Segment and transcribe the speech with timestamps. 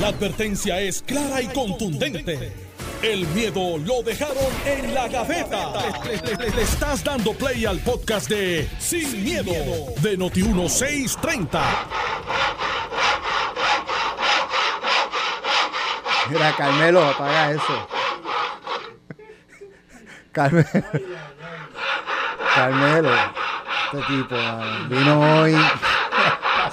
[0.00, 2.52] La advertencia es clara y contundente.
[3.02, 5.72] El miedo lo dejaron en la gaveta.
[6.04, 9.52] Le, estás dando play al podcast de Sin, miedo,
[10.00, 11.60] de Noti1630.
[16.30, 17.88] Mira, Carmelo, apaga eso.
[20.32, 20.68] Carmelo.
[22.54, 23.14] Carmelo.
[23.92, 24.36] Este tipo,
[24.88, 25.54] vino hoy,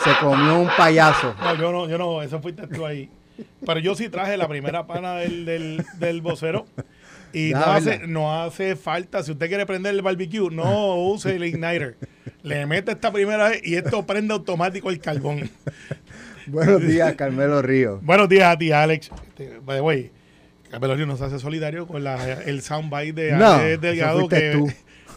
[0.04, 1.36] se comió un payaso.
[1.40, 3.10] No, yo no, yo no, eso fuiste tú ahí.
[3.66, 6.66] Pero yo sí traje la primera pana del, del, del vocero.
[7.34, 11.46] Y no hace, no hace falta, si usted quiere prender el barbecue, no use el
[11.46, 11.96] igniter.
[12.44, 15.50] Le mete esta primera vez y esto prende automático el carbón.
[16.48, 18.04] Buenos días, Carmelo Ríos.
[18.04, 19.12] Buenos días a ti, Alex.
[19.30, 20.12] Este, by the way,
[20.70, 24.28] Carmelo Ríos nos hace solidario con la, el soundbite de No, Alex Delgado.
[24.28, 24.72] Que, tú.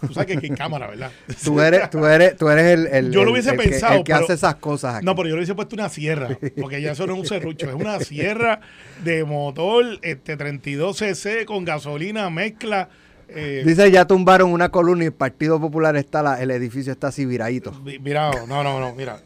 [0.06, 1.10] Tú sabes que aquí en cámara, ¿verdad?
[1.44, 4.04] Tú eres, tú eres, tú eres el, el- Yo lo hubiese el que- pensado, el
[4.04, 5.06] que pero- hace esas cosas aquí.
[5.06, 6.28] No, pero yo le hubiese puesto una sierra,
[6.60, 8.60] porque ya eso no es un serrucho, es una sierra
[9.04, 12.88] de motor este 32cc con gasolina, mezcla.
[13.28, 17.08] eh, Dice, ya tumbaron una columna y el Partido Popular está, la- el edificio está
[17.08, 17.72] así viradito.
[17.82, 19.18] vi- mira, no, no, no, mira.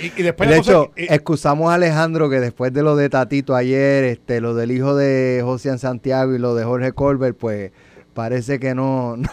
[0.00, 3.08] Y, y después De hecho, es- eh, excusamos a Alejandro que después de lo de
[3.10, 7.72] Tatito ayer, este, lo del hijo de José Santiago y lo de Jorge Colbert, pues
[8.18, 9.28] parece que no, no,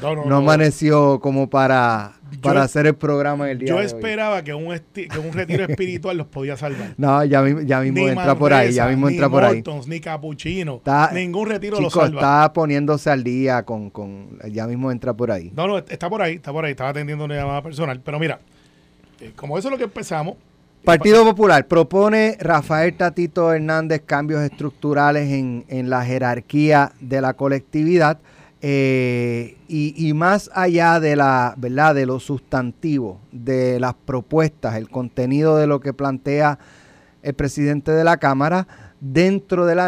[0.00, 0.36] No, no, no no.
[0.36, 3.86] amaneció como para, para hacer el programa el día yo de hoy.
[3.86, 6.94] esperaba que un, que un retiro espiritual los podía salvar.
[6.96, 9.64] No, ya, ya mismo Ni entra por ahí, ya mismo ni entra por ahí.
[9.88, 12.20] Ni Capuchino, Está- ningún retiro lo Chico, salva.
[12.20, 15.50] está poniéndose al día con, con, ya mismo entra por ahí.
[15.56, 18.00] No, no, está por ahí, está por ahí, estaba atendiendo una llamada personal.
[18.04, 18.38] Pero mira,
[19.20, 20.36] eh, como eso es lo que empezamos.
[20.88, 28.18] Partido Popular propone Rafael Tatito Hernández cambios estructurales en, en la jerarquía de la colectividad
[28.62, 35.58] eh, y, más allá de la verdad de lo sustantivo de las propuestas, el contenido
[35.58, 36.58] de lo que plantea
[37.20, 38.66] el presidente de la Cámara,
[38.98, 39.78] dentro del,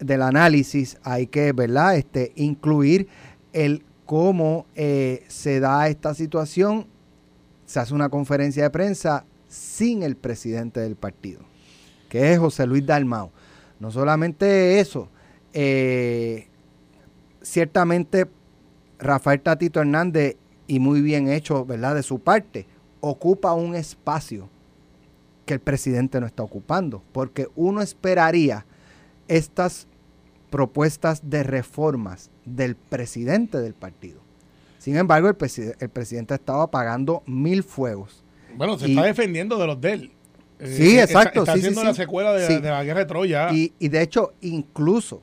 [0.00, 3.08] del análisis hay que verdad este incluir
[3.54, 6.88] el cómo eh, se da esta situación.
[7.64, 11.42] Se hace una conferencia de prensa sin el presidente del partido,
[12.08, 13.30] que es José Luis Dalmau.
[13.78, 15.08] No solamente eso,
[15.52, 16.48] eh,
[17.42, 18.28] ciertamente
[18.98, 20.36] Rafael Tatito Hernández,
[20.66, 21.94] y muy bien hecho, ¿verdad?
[21.94, 22.66] De su parte,
[23.00, 24.48] ocupa un espacio
[25.44, 28.64] que el presidente no está ocupando, porque uno esperaría
[29.28, 29.86] estas
[30.50, 34.20] propuestas de reformas del presidente del partido.
[34.78, 38.21] Sin embargo, el, preside- el presidente estaba apagando mil fuegos.
[38.56, 40.12] Bueno, se Y- está defendiendo de los de él.
[40.58, 41.86] Eh, Sí, está- exacto, Está, sí, sí, haciendo sí.
[41.88, 43.52] la secuela de, la guerra de Troya.
[43.52, 45.20] Y, y de hecho, incluso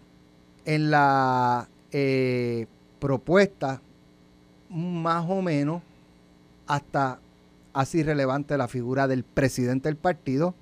[0.65, 2.67] en la eh,
[2.99, 3.81] propuesta,
[4.69, 5.81] más o menos,
[6.67, 7.19] hasta
[7.73, 10.53] hace irrelevante la figura del presidente del partido,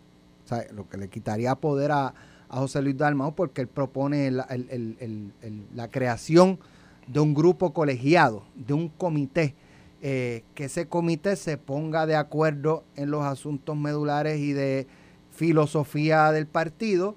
[0.45, 2.13] o sea, lo que le quitaría poder a,
[2.49, 6.59] a José Luis Dalmau, porque él propone la, el- el- el- el- la creación
[7.07, 9.55] de un grupo colegiado, de un comité,
[10.01, 14.87] eh, que ese comité se ponga de acuerdo en los asuntos medulares y de
[15.31, 17.15] filosofía del partido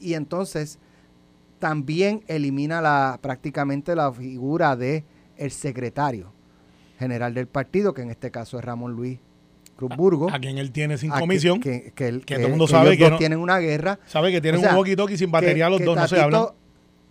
[0.00, 0.78] y entonces
[1.58, 5.04] también elimina la prácticamente la figura de
[5.36, 6.32] el secretario
[6.98, 9.18] general del partido que en este caso es Ramón Luis
[9.76, 11.60] Cruz Burgo a quien él tiene sin a que- comisión.
[11.60, 13.98] que, que el- que todo el mundo que sabe ellos que no- tienen una guerra
[14.06, 16.42] Sabe que tienen o sea, un walkie-talkie sin batería los dos, no se hablan.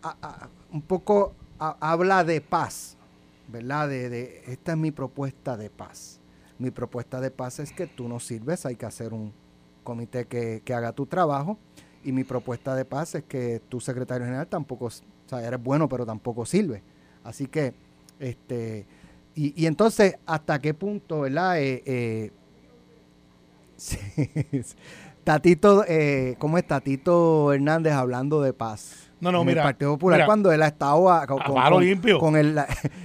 [0.02, 2.97] a- a- un poco a- habla de paz,
[3.48, 3.90] ¿verdad?
[3.90, 6.20] De, de esta es mi propuesta de paz.
[6.60, 9.34] Mi propuesta de paz es que tú no sirves, hay que hacer un
[9.84, 11.58] comité que, que haga tu trabajo.
[12.04, 14.92] Y mi propuesta de paz es que tu secretario general tampoco, o
[15.26, 16.84] sea, eres bueno, pero tampoco sirve.
[17.24, 17.74] Así que,
[18.20, 18.86] este,
[19.36, 21.60] y, y entonces, ¿hasta qué punto, verdad?
[21.62, 22.32] Eh, eh,
[25.24, 29.07] Tatito, eh, ¿cómo es Tatito Hernández hablando de paz?
[29.20, 30.26] No, no, en mira, El Partido Popular, mira.
[30.28, 32.20] cuando él ha estado a- con, con- con- limpio.
[32.20, 32.58] con el-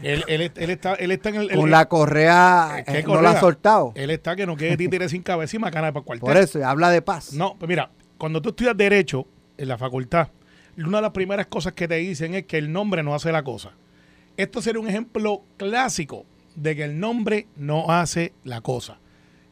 [0.03, 1.51] Él, él, él está, él está en el.
[1.57, 3.93] con la correa, ¿Qué eh, no la ha soltado.
[3.95, 6.21] Él está que no quede títere sin cabeza y macana para cuartel.
[6.27, 7.33] Por eso, y habla de paz.
[7.33, 9.27] No, pues mira, cuando tú estudias Derecho
[9.57, 10.29] en la facultad,
[10.77, 13.43] una de las primeras cosas que te dicen es que el nombre no hace la
[13.43, 13.73] cosa.
[14.37, 18.99] Esto sería un ejemplo clásico de que el nombre no hace la cosa.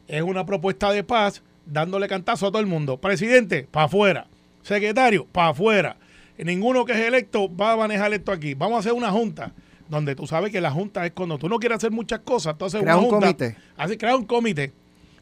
[0.07, 2.99] Es una propuesta de paz dándole cantazo a todo el mundo.
[2.99, 4.27] Presidente, para afuera.
[4.63, 5.97] Secretario, para afuera.
[6.43, 8.53] Ninguno que es electo va a manejar esto aquí.
[8.55, 9.53] Vamos a hacer una junta
[9.91, 12.81] donde tú sabes que la junta es cuando tú no quieres hacer muchas cosas, entonces
[12.81, 13.57] Crea una un junta, comité.
[13.75, 14.71] Así crea un comité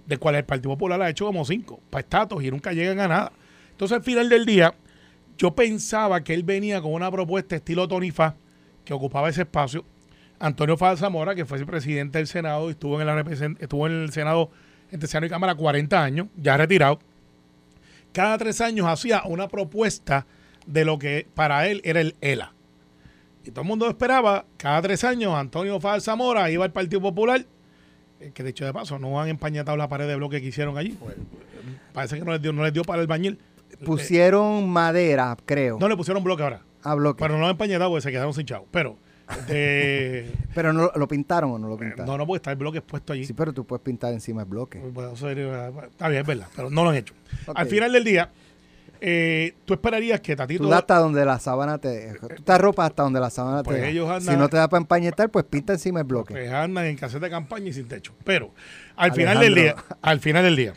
[0.05, 3.07] del cual el Partido Popular ha hecho como cinco para estatus y nunca llegan a
[3.07, 3.31] nada.
[3.71, 4.73] Entonces al final del día,
[5.39, 8.35] yo pensaba que él venía con una propuesta estilo Tony Fa,
[8.85, 9.83] que ocupaba ese espacio.
[10.37, 13.21] Antonio Fa Zamora, que fue el presidente del Senado y estuvo en, la
[13.59, 14.51] estuvo en el Senado
[14.91, 16.99] entre Senado y Cámara 40 años, ya retirado,
[18.13, 20.25] cada tres años hacía una propuesta
[20.69, 22.53] de lo que para él era el ELA.
[23.43, 27.45] Y todo el mundo esperaba, cada tres años, Antonio Faz Zamora iba al Partido Popular,
[28.33, 30.91] que de hecho de paso no han empañetado la pared de bloque que hicieron allí.
[30.91, 31.15] Pues,
[31.91, 33.39] parece que no les dio, no les dio para el bañil.
[33.83, 35.79] Pusieron madera, creo.
[35.79, 36.61] No le pusieron bloque ahora.
[36.83, 37.19] A bloque.
[37.19, 38.67] Pero no lo han empañetado porque se quedaron sin chavo.
[38.71, 38.97] Pero.
[39.29, 42.05] este, pero no lo pintaron o no lo eh, pintaron.
[42.05, 43.25] no, no, porque está el bloque expuesto allí.
[43.25, 44.79] Sí, pero tú puedes pintar encima el bloque.
[44.93, 47.13] Pues, eh, está bien, es verdad, pero no lo han hecho.
[47.55, 48.31] Al final del día,
[49.01, 50.63] eh, tú esperarías que Tatito.
[50.63, 52.13] Tú hasta donde la sábana te.
[52.19, 53.89] Tú te ropa hasta donde la sábana Pues te.
[53.89, 56.33] ellos si no te da para empañetar, pues pinta encima el bloque.
[56.33, 58.13] Pues andan en caseta de campaña y sin techo.
[58.23, 58.53] Pero
[58.95, 60.73] al final del día, al final del día,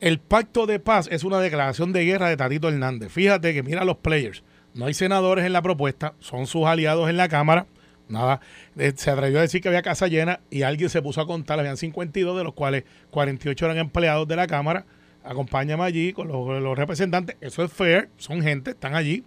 [0.00, 3.12] el pacto de paz es una declaración de guerra de Tatito Hernández.
[3.12, 4.42] Fíjate que mira los players.
[4.72, 7.66] No hay senadores en la propuesta, son sus aliados en la Cámara.
[8.08, 8.40] Nada,
[8.76, 11.58] eh, se atrevió a decir que había casa llena y alguien se puso a contar,
[11.60, 14.84] habían 52, de los cuales 48 eran empleados de la Cámara.
[15.24, 17.36] Acompáñame allí con los, los representantes.
[17.40, 19.24] Eso es fair, son gente, están allí.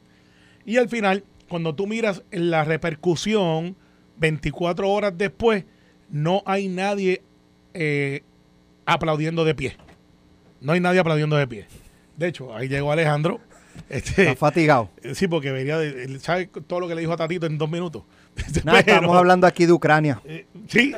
[0.66, 3.75] Y al final, cuando tú miras la repercusión,
[4.18, 5.66] 24 horas después,
[6.10, 7.22] no hay nadie
[7.74, 8.24] eh,
[8.86, 9.78] aplaudiendo de pie.
[10.62, 11.68] No hay nadie aplaudiendo de pie.
[12.18, 13.42] De hecho, ahí llegó Alejandro.
[13.89, 14.89] Este, Está fatigado.
[15.13, 16.04] sí, porque venía de.
[16.04, 18.04] él ¿Sabe todo lo que le dijo a Tatito en dos minutos?
[18.63, 20.21] Pero, estamos hablando aquí de Ucrania.
[20.25, 20.94] eh, sí,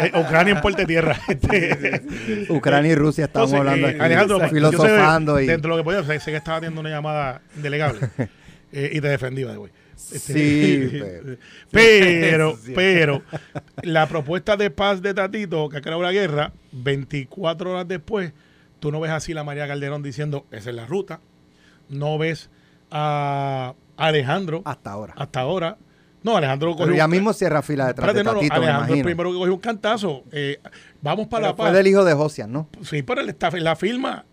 [0.00, 1.18] eh, Ucrania en puerta de tierra.
[2.48, 4.00] Ucrania y Rusia estamos entonces, hablando eh, aquí.
[4.00, 5.46] Alejandro, yo sé, filosofando y.
[5.46, 8.00] dentro de lo que podía, sé, sé que estaba teniendo una llamada indelegable
[8.72, 9.72] y te defendí, by the way.
[10.12, 11.00] Este, Sí,
[11.72, 13.22] pero- pero, pero,
[13.82, 18.32] la propuesta de paz de Tatito, que ha creado la guerra, 24 horas después,
[18.78, 21.20] tú no ves así la María Calderón diciendo, esa es la ruta.
[21.88, 22.48] No ves
[22.92, 25.14] a Alejandro Hasta ahora.
[25.16, 25.76] hasta ahora.
[26.30, 28.66] No, Alejandro cogió Pero ya un- mismo cierra fila detrás Espérate, de no, no, me
[28.66, 30.24] Alejandro el primero que cogió un cantazo.
[30.32, 30.58] Eh,
[31.02, 31.74] vamos para Pero la fue paz.
[31.74, 32.68] del hijo de Josian, ¿no?
[32.82, 34.24] Sí, pero él está en la firma.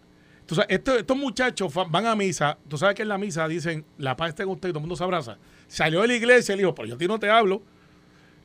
[0.41, 2.57] Entonces, estos, estos muchachos van a misa.
[2.67, 4.83] Tú sabes que en la misa dicen, la paz esté con usted y todo el
[4.83, 5.37] mundo se abraza.
[5.67, 7.63] Salió de la iglesia y le dijo, pero yo a ti no te hablo.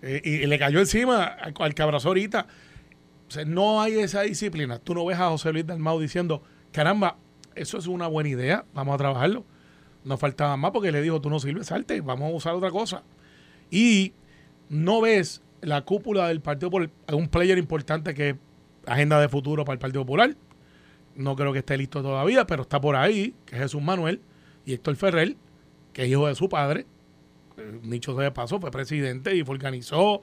[0.02, 2.47] Eh, y, y le cayó encima al, al que abrazó ahorita.
[3.29, 4.79] O sea, no hay esa disciplina.
[4.79, 6.43] Tú no ves a José Luis Dalmau diciendo,
[6.73, 7.17] caramba,
[7.55, 9.44] eso es una buena idea, vamos a trabajarlo.
[10.02, 13.02] No faltaba más porque le dijo, tú no sirves, salte, vamos a usar otra cosa.
[13.70, 14.12] Y
[14.69, 18.37] no ves la cúpula del Partido Popular, un player importante que es
[18.87, 20.37] agenda de futuro para el Partido Popular.
[21.14, 24.20] No creo que esté listo todavía, pero está por ahí, que es Jesús Manuel
[24.64, 25.37] y Héctor Ferrer,
[25.93, 26.87] que es hijo de su padre.
[27.56, 30.23] Sea de paso, fue presidente y fue organizó.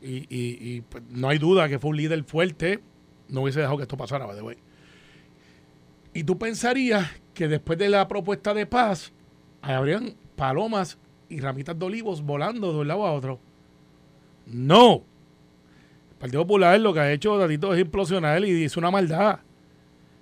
[0.00, 2.80] Y, y- y, pues, no hay duda que fue un líder fuerte.
[3.28, 4.56] No hubiese dejado que esto pasara, by the way.
[6.14, 9.12] Y tú pensarías que después de la propuesta de paz,
[9.60, 10.98] habrían palomas
[11.28, 13.38] y ramitas de olivos volando de un lado a otro.
[14.46, 15.02] No.
[16.10, 19.40] El Partido Popular lo que ha hecho Tatito es implosionar y hizo una maldad.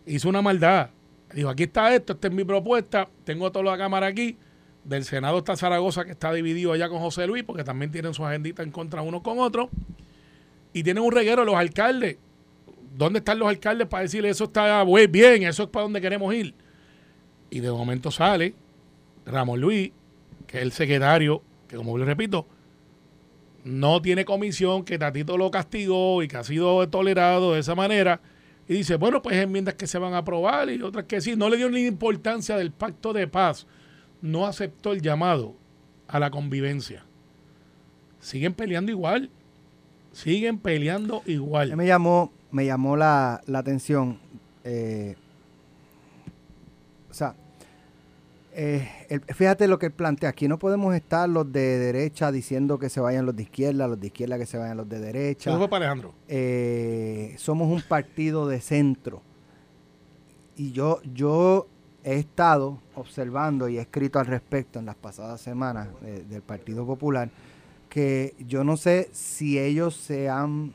[0.06, 0.90] Hizo una maldad.
[1.34, 4.36] Dijo, aquí está esto, esta es mi propuesta, tengo toda la cámara aquí.
[4.84, 8.24] Del Senado está Zaragoza, que está dividido allá con José Luis, porque también tienen su
[8.24, 9.68] agendita en contra uno con otro.
[10.72, 12.18] Y tienen un reguero los alcaldes.
[12.96, 16.54] ¿Dónde están los alcaldes para decirle eso está bien, eso es para donde queremos ir?
[17.50, 18.54] Y de momento sale
[19.26, 19.90] Ramón Luis,
[20.62, 22.46] el secretario, que como les repito,
[23.64, 28.20] no tiene comisión, que Tatito lo castigó y que ha sido tolerado de esa manera.
[28.68, 31.36] Y dice, bueno, pues enmiendas que se van a aprobar y otras que sí.
[31.36, 33.66] No le dio ni importancia del pacto de paz.
[34.22, 35.54] No aceptó el llamado
[36.08, 37.04] a la convivencia.
[38.20, 39.30] Siguen peleando igual.
[40.12, 41.76] Siguen peleando igual.
[41.76, 44.18] Me llamó, me llamó la, la atención.
[44.64, 45.16] eh,
[47.10, 47.34] o sea,
[48.58, 50.30] eh, el- fíjate lo que él plantea.
[50.30, 54.00] Aquí no podemos estar los de derecha diciendo que se vayan los de izquierda, los
[54.00, 55.50] de izquierda que se vayan los de derecha.
[55.50, 56.14] Eso fue para Alejandro.
[56.28, 59.22] eh, somos un partido de centro.
[60.56, 61.66] Y yo, yo
[62.02, 66.86] he estado observando y he escrito al respecto en las pasadas semanas eh, del Partido
[66.86, 67.28] Popular
[67.90, 70.72] que yo no sé si ellos se han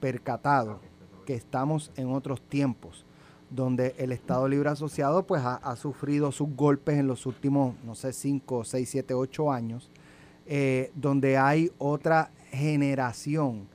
[0.00, 0.80] percatado
[1.26, 3.04] que estamos en otros tiempos
[3.50, 8.12] donde el Estado Libre Asociado pues ha, sufrido sus golpes en los últimos, no sé,
[8.12, 9.90] 5, 6, 7, 8 años,
[10.46, 13.68] eh, donde hay otra generación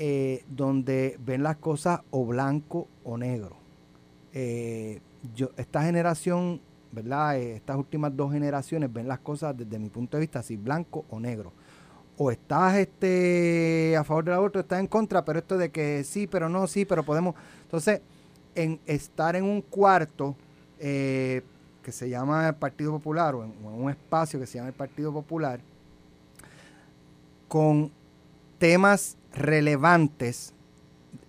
[0.00, 3.56] eh, donde ven las cosas o blanco o negro.
[4.32, 5.00] Eh,
[5.34, 6.60] yo, esta generación,
[6.92, 7.36] ¿verdad?
[7.38, 11.18] Estas últimas dos generaciones ven las cosas desde mi punto de vista así, blanco o
[11.18, 11.52] negro.
[12.16, 16.28] O estás este, a favor del aborto, estás en contra, pero esto de que sí,
[16.28, 17.34] pero no, sí, pero podemos.
[17.62, 18.00] Entonces,
[18.62, 20.36] en estar en un cuarto
[20.78, 21.42] eh,
[21.82, 24.68] que se llama el Partido Popular, o en, o en un espacio que se llama
[24.68, 25.60] el Partido Popular,
[27.48, 27.90] con
[28.58, 30.52] temas relevantes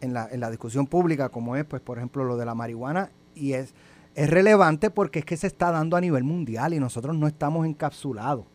[0.01, 3.11] en la, en la discusión pública, como es, pues, por ejemplo, lo de la marihuana,
[3.35, 3.73] y es
[4.19, 7.65] es relevante porque es que se está dando a nivel mundial y nosotros no estamos
[7.65, 8.45] encapsulados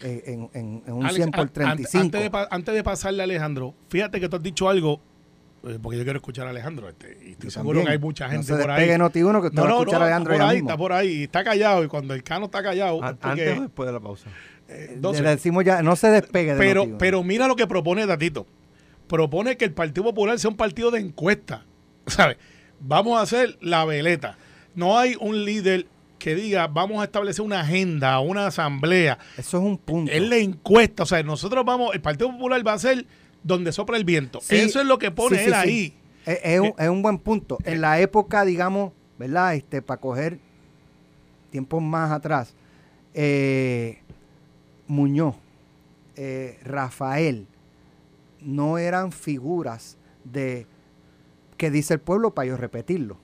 [0.00, 2.04] eh, en, un 100 por 35.
[2.04, 5.00] Antes de, antes de pasarle Alejandro, fíjate que tú has dicho algo
[5.60, 6.88] porque yo quiero escuchar a Alejandro.
[6.88, 8.98] Este, y estoy seguro que hay mucha gente no por ahí.
[8.98, 10.92] Noti uno que usted no, va a escuchar a Alejandro está por ahí, está por
[10.92, 11.84] ahí, está callado.
[11.84, 13.02] Y cuando el cano está callado.
[13.02, 14.30] antes o después de la pausa.
[14.68, 18.46] Eh, le decimos ya, no se despegue de pero, pero mira lo que propone Datito.
[19.08, 21.64] Propone que el Partido Popular sea un partido de encuesta.
[22.06, 22.36] ¿Sabes?
[22.80, 24.36] Vamos a hacer la veleta.
[24.74, 25.86] No hay un líder
[26.18, 29.18] que diga vamos a establecer una agenda, una asamblea.
[29.36, 30.12] Eso es un punto.
[30.12, 31.04] Es la encuesta.
[31.04, 33.06] O sea, nosotros vamos, el Partido Popular va a ser
[33.48, 34.40] donde sopla el viento.
[34.48, 35.94] Eso es lo que pone él ahí.
[36.24, 37.58] Es, un, buen punto.
[37.64, 39.54] En la época, digamos, ¿verdad?
[39.54, 40.38] Este, para coger
[41.50, 42.54] tiempos más atrás,
[43.14, 44.00] eh,
[44.86, 45.34] Muñoz,
[46.16, 47.46] eh, Rafael,
[48.42, 50.66] no eran figuras de
[51.56, 53.16] que dice el pueblo para yo repetirlo.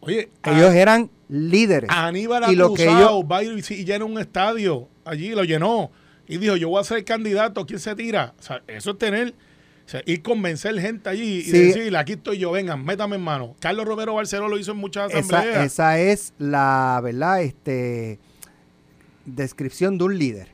[0.00, 1.90] Oye, ellos eran líderes.
[1.90, 5.92] Aníbal y lo que ellos, va y llena un estadio, allí lo llenó
[6.28, 8.34] y dijo, yo voy a ser candidato, ¿quién se tira?
[8.38, 9.34] O sea, eso es tener,
[9.86, 13.56] o sea, ir convencer gente allí y decir, aquí estoy yo, vengan, métame en mano.
[13.60, 15.64] Carlos Romero Barceló lo hizo en muchas asambleas.
[15.64, 17.42] Esa, es la, ¿verdad?
[17.42, 18.18] Este,
[19.24, 20.48] descripción de un líder.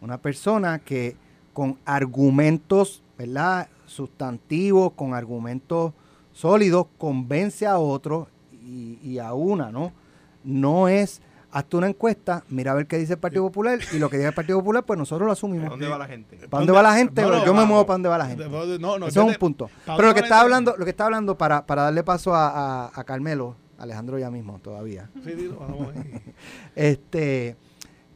[0.00, 1.14] Una persona que
[1.52, 3.68] con argumentos, ¿verdad?
[3.84, 5.92] Sustantivos, con argumentos
[6.32, 9.92] sólidos, convence a otros y, y a una, ¿no?
[10.42, 11.20] No es
[11.50, 14.28] hazte una encuesta, mira a ver qué dice el Partido Popular y lo que diga
[14.28, 15.64] el Partido Popular, pues nosotros lo asumimos.
[15.64, 16.36] ¿Para dónde va la gente?
[16.48, 17.22] ¿Para dónde va la gente?
[17.22, 18.48] yo me muevo para dónde va la gente.
[18.78, 19.70] No, no, Eso es un punto.
[19.84, 23.04] Pero lo que está hablando, lo que está hablando para, para darle paso a, a,
[23.04, 25.10] Carmelo, Alejandro ya mismo todavía.
[25.24, 25.88] Sí, vamos
[26.74, 27.56] este,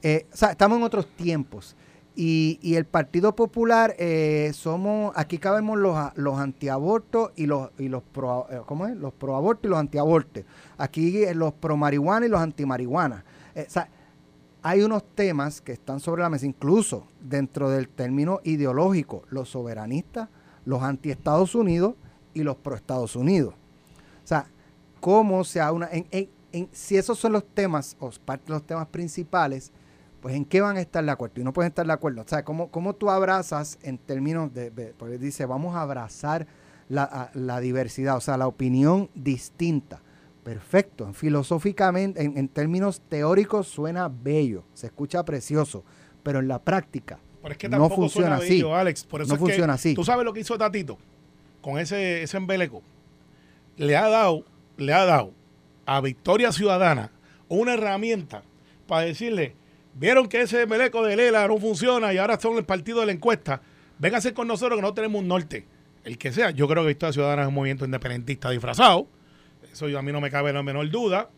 [0.02, 1.76] eh, o sea, estamos en otros tiempos.
[2.14, 7.88] Y, y el Partido Popular eh, somos, aquí cabemos los, los antiabortos y los y
[7.88, 8.96] los pro, eh, ¿cómo es?
[8.96, 10.44] Los proabortos y los antiabortos.
[10.76, 13.24] Aquí eh, los pro marihuana y los antimarihuana.
[13.56, 13.88] o sea,
[14.62, 20.28] hay unos temas que están sobre la mesa, incluso dentro del término ideológico, los soberanistas,
[20.64, 21.94] los anti-Estados Unidos
[22.32, 23.54] y los pro-Estados Unidos.
[24.22, 24.46] O sea,
[25.00, 25.88] cómo se una...
[25.90, 26.06] En,
[26.52, 29.72] en, si esos son los temas, o parte de los temas principales,
[30.22, 32.22] pues en qué van a estar de acuerdo y no pueden estar de acuerdo.
[32.22, 36.46] O sea, ¿cómo, cómo tú abrazas en términos de, porque dice, vamos a abrazar
[36.88, 40.00] la, diversidad, o sea, la opinión distinta.
[40.44, 45.84] Perfecto, filosóficamente, en, términos teóricos suena bello, se escucha precioso,
[46.22, 47.18] pero en la práctica
[47.70, 48.62] no funciona así.
[48.62, 49.04] Alex.
[49.04, 49.94] Por eso no funciona así.
[49.94, 50.98] Tú sabes lo que hizo Tatito
[51.60, 52.82] con ese, ese embeleco.
[53.76, 54.44] Le ha dado,
[54.76, 55.32] le ha dado
[55.86, 57.10] a Victoria Ciudadana
[57.48, 58.42] una herramienta
[58.86, 59.54] para decirle,
[59.94, 63.12] Vieron que ese meleco de Lela no funciona y ahora son el partido de la
[63.12, 63.60] encuesta.
[63.98, 65.66] Véngase con nosotros que no tenemos un norte.
[66.04, 66.50] El que sea.
[66.50, 69.06] Yo creo que Victoria Ciudadana es un movimiento independentista disfrazado.
[69.72, 71.30] Eso a mí no me cabe la menor duda.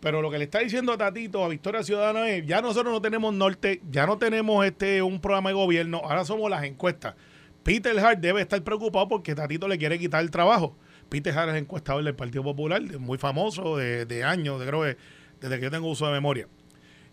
[0.00, 3.00] Pero lo que le está diciendo a Tatito a Victoria Ciudadana es, ya nosotros no
[3.00, 7.14] tenemos norte, ya no tenemos este un programa de gobierno, ahora somos las encuestas.
[7.62, 10.76] Peter Hart debe estar preocupado porque Tatito le quiere quitar el trabajo.
[11.08, 14.98] Peter Hart es encuestador del Partido Popular, muy famoso de, de años, de, creo que
[15.40, 16.48] desde que yo tengo uso de memoria.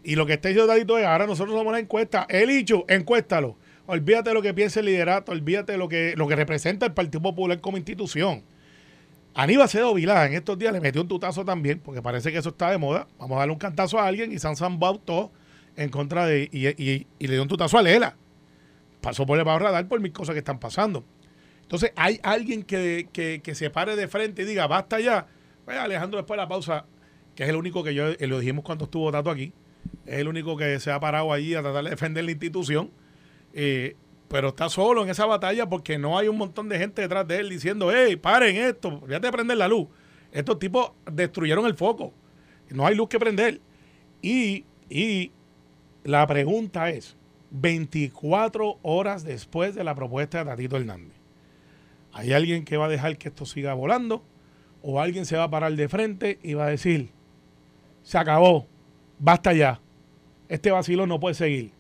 [0.04, 2.26] Y lo que está diciendo Dadito es, ahora nosotros somos la encuesta.
[2.30, 3.58] El dicho, encuéstalo.
[3.86, 6.94] Olvídate de lo que piensa el liderato, olvídate de lo que, lo que representa el
[6.94, 8.44] Partido Popular como institución.
[9.34, 12.50] Aníbal Cedo Vilá en estos días le metió un tutazo también, porque parece que eso
[12.50, 13.08] está de moda.
[13.18, 15.32] Vamos a darle un cantazo a alguien y Sansan bautó
[15.76, 16.50] en contra de.
[16.52, 18.16] Y, le dio un tutazo a Lela.
[19.02, 21.04] Pasó por el bajo radar por mis cosas que están pasando.
[21.62, 25.26] Entonces, hay alguien que, que, se pare de frente y diga, basta ya.
[25.66, 26.86] Pues Alejandro, después de la pausa,
[27.36, 29.54] que es el único que yo eh, lo dijimos cuando estuvo Tato aquí
[30.06, 32.92] es el único que se ha parado allí a tratar de defender la institución.
[33.54, 33.96] Eh,
[34.28, 37.40] pero está solo en esa batalla porque no hay un montón de gente detrás de
[37.40, 39.90] él diciendo, hey, paren esto, ya te prender la luz.
[40.32, 42.14] Estos tipos destruyeron el foco.
[42.70, 43.60] No hay luz que prender.
[44.22, 45.32] Y, y
[46.06, 47.18] la pregunta es,
[47.52, 51.18] 24 horas después de la propuesta de Tatito Hernández,
[52.14, 54.24] ¿hay alguien que va a dejar que esto siga volando?
[54.82, 57.10] ¿O alguien se va a parar de frente y va a decir,
[58.04, 58.68] se acabó,
[59.22, 59.80] basta ya.
[60.50, 61.72] Este vacilo no puede seguir.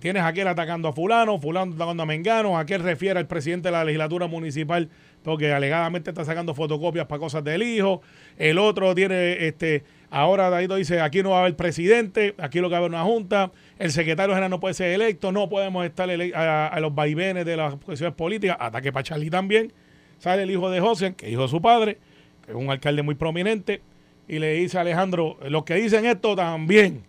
[0.00, 3.72] tienes a aquel atacando a fulano, fulano atacando a Mengano, aquel refiere al presidente de
[3.72, 4.88] la legislatura municipal
[5.22, 8.02] porque alegadamente está sacando fotocopias para cosas del hijo.
[8.36, 12.68] El otro tiene, este, ahora David dice, aquí no va a haber presidente, aquí lo
[12.68, 15.84] que va a haber una junta, el secretario general no puede ser electo, no podemos
[15.84, 19.72] estar a, los vaivenes de las cuestiones políticas, ataque para Charlie también.
[20.18, 21.98] Sale el hijo de José, que hijo de su padre,
[22.44, 23.82] que es un alcalde muy prominente,
[24.28, 27.02] y le dice a Alejandro, los que dicen esto también.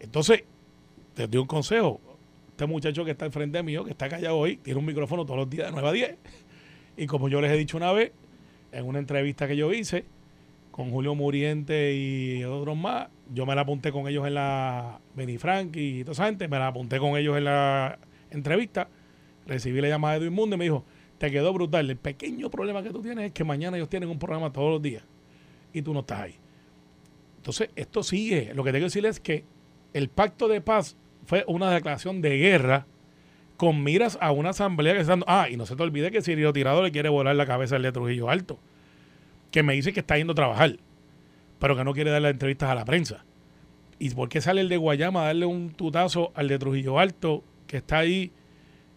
[0.00, 0.44] Entonces,
[1.14, 2.00] te doy un consejo.
[2.50, 5.38] Este muchacho que está al frente mío, que está callado hoy, tiene un micrófono todos
[5.38, 6.14] los días de 9 a 10.
[6.96, 8.12] Y como yo les he dicho una vez,
[8.72, 10.04] en una entrevista que yo hice
[10.78, 13.08] con Julio Muriente y otros más.
[13.34, 16.56] Yo me la apunté con ellos en la Benny Frank y toda esa gente, me
[16.58, 17.98] la apunté con ellos en la
[18.30, 18.88] entrevista.
[19.44, 20.84] Recibí la llamada de Edwin Mundo y me dijo,
[21.18, 21.90] te quedó brutal.
[21.90, 24.80] El pequeño problema que tú tienes es que mañana ellos tienen un programa todos los
[24.80, 25.02] días
[25.72, 26.34] y tú no estás ahí.
[27.38, 28.52] Entonces, esto sigue.
[28.54, 29.44] Lo que tengo que decir es que
[29.94, 32.86] el pacto de paz fue una declaración de guerra
[33.56, 35.26] con miras a una asamblea que está dando.
[35.28, 37.82] Ah, y no se te olvide que Sirio Tirado le quiere volar la cabeza al
[37.82, 38.58] de Trujillo Alto,
[39.50, 40.76] que me dice que está yendo a trabajar,
[41.58, 43.24] pero que no quiere darle entrevistas a la prensa.
[43.98, 47.42] ¿Y por qué sale el de Guayama a darle un tutazo al de Trujillo Alto,
[47.66, 48.30] que está ahí,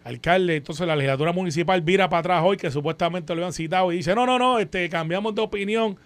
[0.04, 0.58] alcalde?
[0.58, 4.14] Entonces la legislatura municipal vira para atrás hoy, que supuestamente lo habían citado, y dice,
[4.14, 5.98] no, no, no, este, cambiamos de opinión.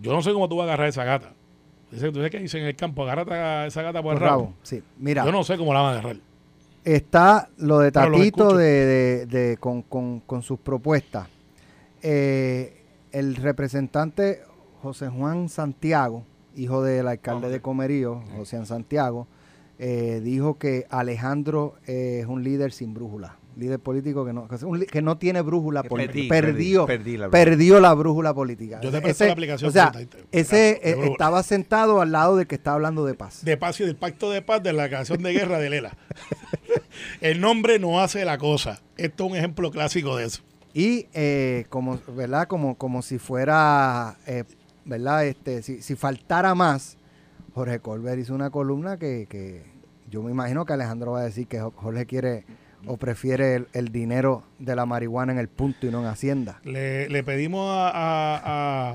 [0.00, 1.32] Yo no sé cómo tú vas a agarrar esa gata.
[1.90, 4.54] Dice, tú sabes que dice en el campo, agarra esa gata por, el rabo.
[4.62, 5.24] Sí, mira.
[5.24, 6.16] Yo no sé cómo la van a agarrar.
[6.84, 11.28] Está lo de Tatito de, de- de- con, con- con sus propuestas.
[12.02, 12.82] Eh,
[13.12, 14.40] el representante
[14.82, 16.24] José Juan Santiago,
[16.56, 19.26] hijo del alcalde de Comerío, José Santiago,
[19.78, 23.36] eh, dijo que Alejandro eh, es un líder sin brújula.
[23.60, 24.48] Líder político que no,
[24.90, 26.34] que no tiene brújula Que política.
[26.34, 27.44] perdí, perdió, perdí, perdí la brújula.
[27.44, 28.80] perdió la brújula política.
[28.82, 29.92] Yo te presté la aplicación, O sea,
[30.32, 33.44] ese eh, estaba sentado al lado del que está hablando de paz.
[33.44, 35.96] de paz y del pacto de paz de la canción de guerra de Lela.
[37.20, 38.80] el nombre no hace la cosa.
[38.96, 40.42] Esto es un ejemplo clásico de eso.
[40.72, 42.46] Y eh, como, ¿verdad?
[42.46, 44.44] Como, como si fuera, eh,
[44.84, 45.26] ¿verdad?
[45.26, 46.96] Este, si, si faltara más,
[47.54, 49.64] Jorge Colbert hizo una columna que, que
[50.08, 52.44] yo me imagino que Alejandro va a decir que Jo- Jorge quiere
[52.86, 56.60] o prefiere el, el dinero de la marihuana en el punto y no en Hacienda.
[56.64, 58.90] Le, le pedimos a, a,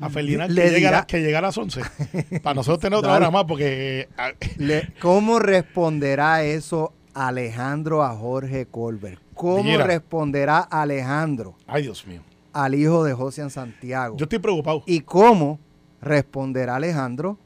[0.00, 1.80] a, a Ferdinand Le que, llegue a, la- que llegue a las 11
[2.42, 3.24] para nosotros tener otra Dale.
[3.26, 4.08] hora más porque...
[4.16, 9.20] a- Le- ¿Cómo responderá eso Alejandro a Jorge Colbert?
[9.34, 12.20] ¿Cómo responderá Alejandro ay, Dios mío.
[12.52, 14.16] al hijo de José Santiago?
[14.18, 14.82] Yo estoy preocupado.
[14.86, 15.58] ¿Y cómo
[16.02, 17.38] responderá Alejandro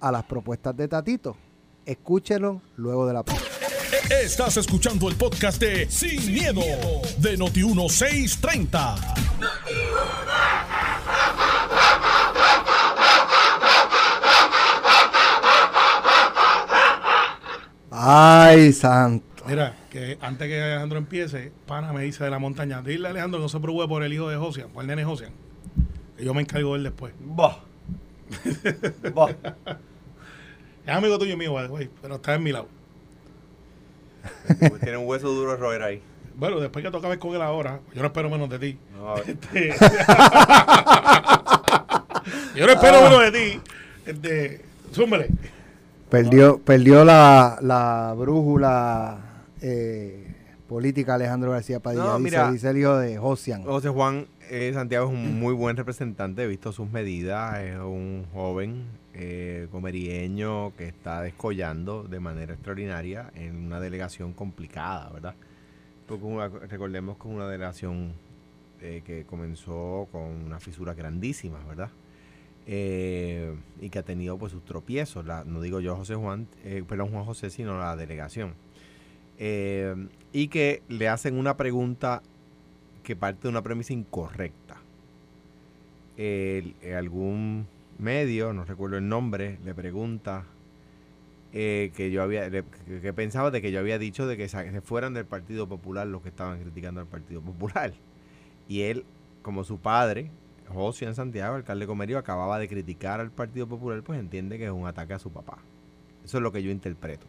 [0.00, 1.36] a las propuestas de Tatito?
[1.86, 3.44] Escúchelo luego de la pausa.
[3.92, 6.62] Estás escuchando el podcast de Sin, miedo,
[7.18, 8.96] de Noti1630.
[17.90, 19.44] Ay, santo.
[19.46, 23.40] Mira, que antes que Alejandro empiece, Pana me dice de la montaña, dile a Alejandro
[23.40, 25.32] que no se preocupe por el hijo de Josian, por el nene Josian.
[26.16, 27.12] Que yo me encargo de él después.
[27.20, 27.58] Bah.
[29.14, 29.36] Bah.
[30.86, 32.68] Es amigo tuyo y mío, way, pero está en mi lado.
[34.80, 36.02] Tiene un hueso duro de roer ahí.
[36.34, 38.78] Bueno, después que toca ver con él ahora, yo no espero menos de ti.
[38.96, 39.30] No, a ver.
[39.30, 39.74] Este,
[42.56, 43.60] yo no espero menos de ti.
[44.06, 45.28] Este, zúmbele.
[46.08, 49.18] Perdió, perdió la, la brújula
[49.60, 50.21] eh,
[50.72, 52.04] política Alejandro García Padilla.
[52.04, 52.50] No, mira.
[52.50, 53.62] dice el hijo de Josian.
[53.62, 58.24] José Juan eh, Santiago es un muy buen representante, he visto sus medidas, es un
[58.32, 65.34] joven eh, comerieño que está descollando de manera extraordinaria en una delegación complicada, ¿verdad?
[66.06, 68.12] Porque una- recordemos que es una delegación
[68.80, 71.90] eh, que comenzó con unas fisuras grandísimas, ¿verdad?
[72.66, 76.82] Eh, y que ha tenido pues sus tropiezos, la- no digo yo José Juan, eh,
[76.88, 78.54] perdón Juan José, sino la delegación.
[79.44, 79.96] Eh,
[80.32, 82.22] y que le hacen una pregunta
[83.02, 84.76] que parte de una premisa incorrecta.
[86.16, 87.66] El- algún
[87.98, 90.44] medio, no recuerdo el nombre, le pregunta
[91.52, 95.12] eh, que yo había, que, pensaba de que yo había dicho de que se fueran
[95.12, 97.92] del Partido Popular los que estaban criticando al Partido Popular.
[98.68, 99.04] Y él,
[99.42, 100.30] como su padre,
[100.68, 104.66] José en Santiago, alcalde de Comerío, acababa de criticar al Partido Popular, pues entiende que
[104.66, 105.58] es un ataque a su papá.
[106.24, 107.26] Eso es lo que yo interpreto.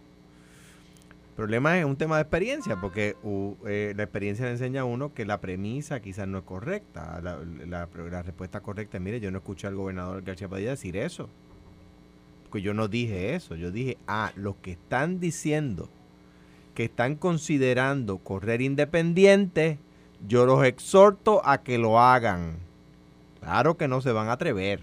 [1.35, 5.25] Problema es un tema de experiencia, porque uh, la experiencia le enseña a uno que
[5.25, 7.19] la premisa quizás no es correcta.
[7.23, 11.29] La, la- respuesta correcta mire, yo no escuché al gobernador García Padilla decir eso.
[12.43, 13.55] Porque yo no dije eso.
[13.55, 15.89] Yo dije, ah, los que están diciendo
[16.75, 19.79] que están considerando correr independiente,
[20.27, 22.57] yo los exhorto a que lo hagan.
[23.39, 24.81] Claro que no se van a atrever,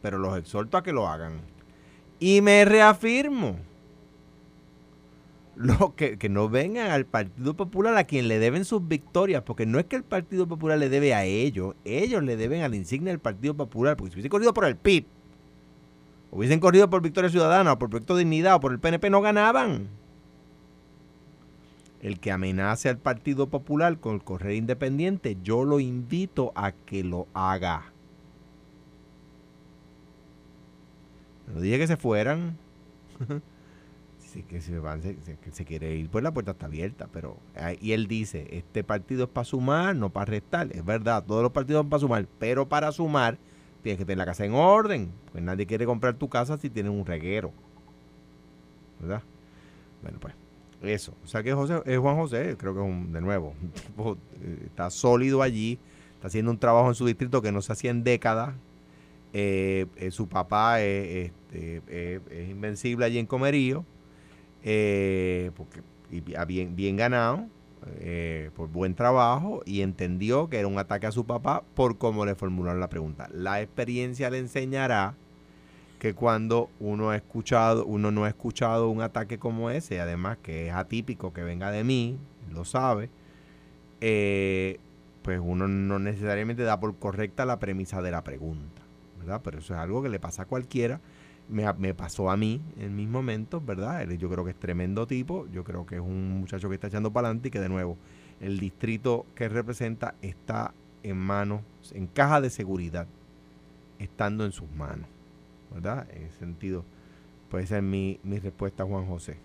[0.00, 1.40] pero los exhorto a que lo hagan.
[2.20, 3.56] Y me reafirmo
[5.54, 9.66] lo que, que no vengan al Partido Popular a quien le deben sus victorias, porque
[9.66, 12.76] no es que el Partido Popular le debe a ellos, ellos le deben a la
[12.76, 15.04] insignia del Partido Popular, porque si hubiesen corrido por el PIB,
[16.30, 19.88] hubiesen corrido por Victoria Ciudadana, o por Proyecto Dignidad, o por el PNP, no ganaban.
[22.00, 27.04] El que amenace al Partido Popular con el correr independiente, yo lo invito a que
[27.04, 27.92] lo haga.
[31.54, 32.56] No dije que se fueran.
[34.32, 37.06] Sí, que se, van, se, quiere ir, pues la puerta está abierta.
[37.12, 37.36] pero
[37.82, 40.68] Y él dice, este partido es para sumar, no para restar.
[40.72, 43.36] Es verdad, todos los partidos son para sumar, pero para sumar
[43.82, 45.12] tienes que tener la casa en orden.
[45.32, 47.52] Pues nadie quiere comprar tu casa si tienes un reguero.
[49.00, 49.22] ¿Verdad?
[50.00, 50.34] Bueno, pues
[50.80, 51.12] eso.
[51.22, 54.16] O sea que José, es Juan José, creo que es un, de nuevo, un tipo,
[54.40, 55.78] eh, está sólido allí,
[56.14, 58.54] está haciendo un trabajo en su distrito que no se hacía en décadas.
[59.34, 63.84] Eh, eh, su papá es, este, es invencible allí en Comerío,
[64.62, 67.46] porque y bien, bien ganado,
[68.54, 72.34] por buen trabajo, y entendió que era un ataque a su papá por cómo le
[72.34, 73.28] formularon la pregunta.
[73.32, 75.14] La experiencia le enseñará
[75.98, 80.66] que cuando uno ha escuchado, uno no ha escuchado un ataque como ese, además que
[80.66, 82.18] es atípico que venga de mí,
[82.52, 83.08] lo sabe,
[84.00, 84.78] eh,
[85.22, 88.82] pues uno no necesariamente da por correcta la premisa de la pregunta,
[89.20, 89.40] ¿verdad?
[89.44, 91.00] Pero eso es algo que le pasa a cualquiera.
[91.52, 94.08] Me, me, pasó a mí en mis momentos, ¿verdad?
[94.10, 97.12] Yo creo que es tremendo tipo, yo creo que es un muchacho que está echando
[97.12, 97.96] para adelante y que de nuevo
[98.40, 101.60] el distrito que representa está en manos,
[101.92, 103.06] en caja de seguridad,
[103.98, 105.06] estando en sus manos.
[105.72, 106.06] ¿verdad?
[106.12, 106.84] En ese sentido,
[107.50, 109.36] puede ser mi, mi respuesta Juan José.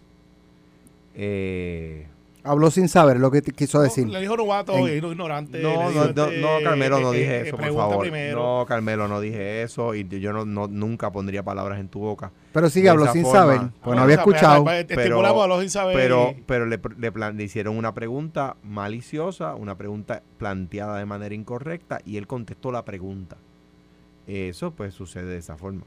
[1.16, 2.08] Eh,
[2.48, 4.08] Habló sin saber lo que quiso decir.
[4.08, 5.62] le dijo novato y ignorante.
[5.62, 8.08] No, no, no, no, Carmelo, no dije eso, por favor.
[8.34, 12.32] No, Carmelo, no dije eso y yo no, no, nunca pondría palabras en tu boca.
[12.54, 14.66] Pero sí habló sin saber, pues no había escuchado.
[14.88, 15.22] Pero,
[15.94, 22.00] pero, pero le, le, le, hicieron una pregunta maliciosa, una pregunta planteada de manera incorrecta
[22.06, 23.38] y él contestó la pregunta.
[24.28, 25.84] Eso pues sucede de esa forma.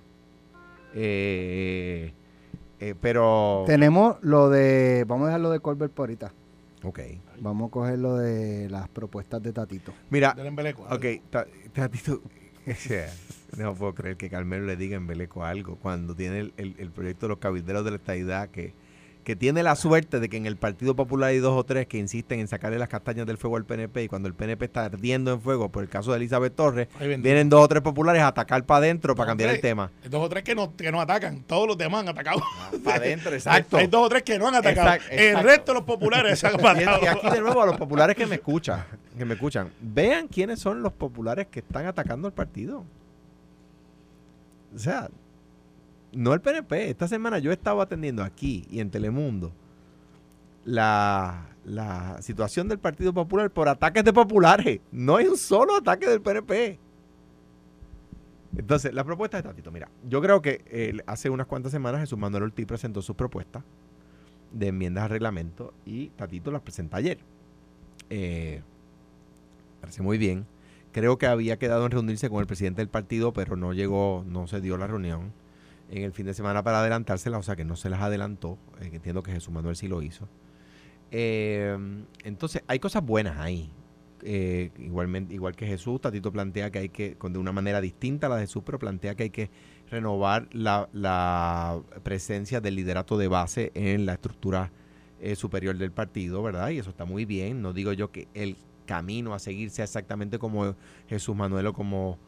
[0.95, 2.13] Eh,
[2.81, 3.65] eh, pero.
[3.67, 5.05] Tenemos lo de.
[5.07, 6.33] Vamos a dejar lo de Colbert por ahorita.
[6.83, 7.01] Ok.
[7.41, 9.93] Vamos a coger lo de las propuestas de Tatito.
[10.11, 10.35] Mira.
[10.91, 11.05] Ok,
[11.73, 12.23] Tatito.
[13.57, 17.31] no puedo creer que Carmelo le diga embeleco algo cuando tiene el, el proyecto de
[17.31, 18.75] los cabilderos de la estadidad que
[19.25, 21.99] que tiene la suerte de que en el Partido Popular hay dos o tres que
[21.99, 25.33] insisten en sacarle las castañas del fuego al PNP y cuando el PNP está ardiendo
[25.33, 28.65] en fuego por el caso de Elizabeth Torres, vienen dos o tres populares a atacar
[28.65, 29.91] para adentro para cambiar el tema.
[30.03, 32.41] Hay dos o tres que no, que no atacan, todos los demás han atacado.
[32.43, 33.77] Ah, para adentro, exacto.
[33.77, 35.01] Hay, dos o tres que no han atacado.
[35.11, 37.01] El resto de los populares se han atacado.
[37.03, 38.85] Y, aquí de nuevo a los populares que me escuchan,
[39.17, 42.85] que me escuchan, vean quiénes son los populares que están atacando al partido.
[44.75, 45.09] O sea,
[46.13, 46.91] no el PNP.
[46.91, 49.53] Esta semana yo he estado atendiendo aquí y en Telemundo
[50.65, 51.47] la,
[52.21, 54.81] situación del Partido Popular por ataques de populares.
[54.91, 56.79] No hay un solo ataque del PNP.
[58.57, 62.19] Entonces, la propuesta de Tatito, mira, yo creo que eh, hace unas cuantas semanas Jesús
[62.19, 63.63] Manuel Ortiz presentó sus propuestas
[64.53, 67.19] de enmiendas al reglamento y Tatito las presenta ayer.
[68.11, 68.63] Eh,
[69.81, 70.47] parece muy bien.
[70.93, 74.49] Creo que había quedado en reunirse con el presidente del partido, pero no llegó, no
[74.49, 75.33] se dio la reunión
[75.91, 78.59] en el fin de semana para adelantársela, o sea que no se las adelantó.
[78.81, 80.29] Eh, entiendo que Jesús Manuel sí lo hizo.
[81.11, 81.77] Eh,
[82.25, 83.71] entonces, hay cosas buenas ahí.
[84.23, 88.31] Eh, igualmente, igual que Jesús, Tatito plantea que hay que, de una manera distinta a
[88.31, 89.51] la de Jesús, pero plantea que hay que
[89.91, 94.71] renovar la, presencia del liderato de base en la estructura
[95.35, 96.71] superior del partido, ¿verdad?
[96.71, 97.61] Y eso está muy bien.
[97.61, 100.77] No digo yo que el camino a seguir sea exactamente como
[101.09, 102.19] Jesús Manuel o como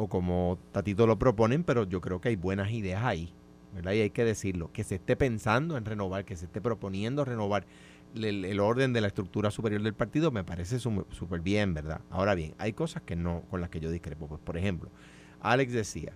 [0.00, 3.34] o como Tatito lo proponen, pero yo creo que hay buenas ideas ahí,
[3.74, 3.92] ¿verdad?
[3.92, 7.66] Y hay que decirlo, que se esté pensando en renovar, que se esté proponiendo renovar
[8.14, 12.00] el, orden de la estructura superior del partido, me parece súper bien, ¿verdad?
[12.08, 14.26] Ahora bien, hay cosas que no, con las que yo discrepo.
[14.26, 14.88] Pues, por ejemplo,
[15.42, 16.14] Alex decía,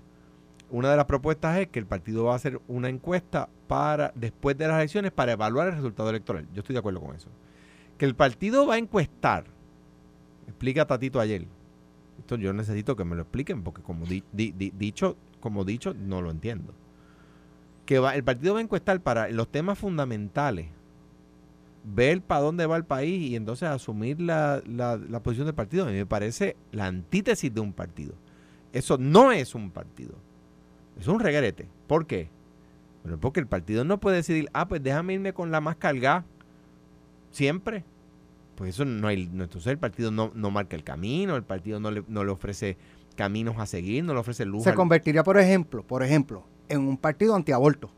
[0.71, 4.57] una de las propuestas es que el partido va a hacer una encuesta para después
[4.57, 6.49] de las elecciones para evaluar el resultado electoral.
[6.55, 7.29] Yo estoy de acuerdo con eso.
[7.99, 9.45] Que el partido va a encuestar,
[10.49, 11.47] explica Tatito ayer,
[12.19, 16.75] esto yo necesito que me lo expliquen porque como dicho, como dicho, no lo entiendo.
[17.87, 20.69] Que va, el partido va a encuestar para los temas fundamentales,
[21.85, 25.85] ver para dónde va el país y entonces asumir la, la, posición del partido.
[25.85, 28.15] A mí me parece la antítesis de un partido.
[28.73, 30.15] Eso no es un partido.
[30.99, 31.69] Es un regrete.
[31.87, 32.31] ¿Por qué?
[33.03, 36.25] Bueno, porque el partido no puede decidir, ah, pues déjame irme con la más cargada
[37.31, 37.85] siempre
[38.55, 41.91] pues eso no hay, entonces el partido no, no marca el camino, el partido no
[41.91, 42.77] le, no le ofrece
[43.17, 44.65] caminos a seguir, no le ofrece luz.
[44.65, 47.91] Se convertiría, por ejemplo, por ejemplo, en un partido antiaborto.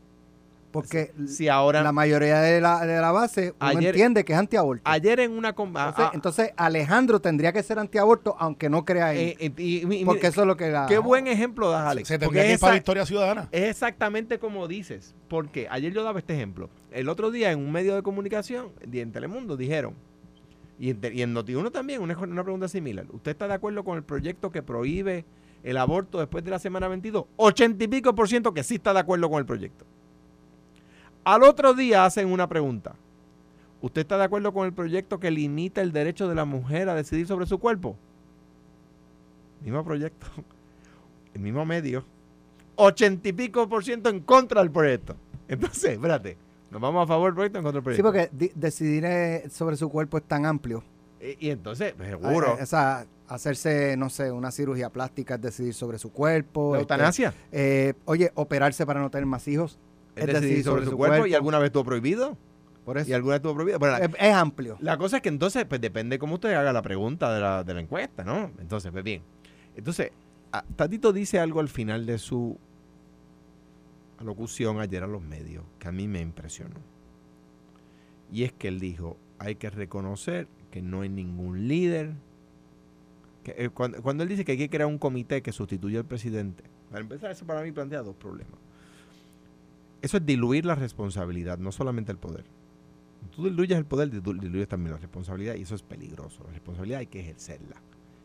[0.71, 4.83] Porque si ahora, la mayoría de la, de la base entiende que es antiaborto.
[4.85, 5.49] Ayer en una...
[5.49, 10.41] Entonces, entonces, Alejandro tendría que ser antiaborto aunque no crea en eh, eh, Porque eso
[10.41, 10.85] es lo que la...
[10.85, 12.09] Qué buen ejemplo das, Alex.
[12.09, 13.47] Se tendría que ir para la historia ciudadana.
[13.51, 15.15] Es exactamente como dices.
[15.29, 16.69] Porque ayer yo daba este ejemplo.
[16.91, 19.95] El otro día en un medio de comunicación, en Telemundo, dijeron
[20.79, 23.05] y en, y Noti1 también, una, una pregunta similar.
[23.11, 25.25] ¿Usted está de acuerdo con el proyecto que prohíbe
[25.63, 27.25] el aborto después de la semana 22?
[27.35, 29.85] 80 y pico por ciento que sí está de acuerdo con el proyecto.
[31.23, 32.95] Al otro día hacen una pregunta.
[33.81, 36.95] ¿Usted está de acuerdo con el proyecto que limita el derecho de la mujer a
[36.95, 37.97] decidir sobre su cuerpo?
[39.61, 40.27] Mismo proyecto.
[41.33, 42.03] el mismo medio,
[42.75, 45.15] ochenta y pico por ciento en contra del proyecto.
[45.47, 46.37] Entonces, espérate,
[46.71, 48.29] ¿nos vamos a favor del proyecto o en contra del Sí, proyecto?
[48.31, 50.83] porque di- decidir eh, sobre su cuerpo es tan amplio.
[51.21, 55.35] Y, y entonces, pues, seguro, Eh, eh, o sea, hacerse, no sé, una cirugía plástica
[55.35, 56.73] es decidir sobre su cuerpo.
[56.75, 59.77] la este, eutanasia eh, oye, operarse para no tener más hijos
[60.15, 62.37] es decidir sobre, su cuerpo, y alguna vez estuvo prohibido.
[62.85, 63.09] Por eso.
[63.09, 63.79] Y alguna vez estuvo prohibido.
[63.79, 64.77] La, es, es amplio.
[64.79, 67.73] la cosa es que entonces, pues depende cómo usted haga la pregunta de la, de
[67.73, 68.49] la encuesta, ¿no?
[68.59, 69.21] Entonces, pues bien.
[69.75, 70.11] Entonces,
[70.51, 72.57] a- Tatito dice algo al final de su
[74.17, 76.79] alocución ayer a los medios que a mí me impresionó.
[78.31, 82.13] Y es que él dijo, hay que reconocer que no hay ningún líder.
[83.43, 86.63] Que, eh, cuando, él dice que hay que crear un comité que sustituya al presidente,
[86.89, 88.59] para empezar, eso para mí plantea dos problemas.
[90.01, 92.45] Eso es diluir la responsabilidad, no solamente el poder.
[93.35, 96.43] Tú diluyes el poder, dilu- diluyes también la responsabilidad y eso es peligroso.
[96.45, 97.81] La responsabilidad hay que ejercerla.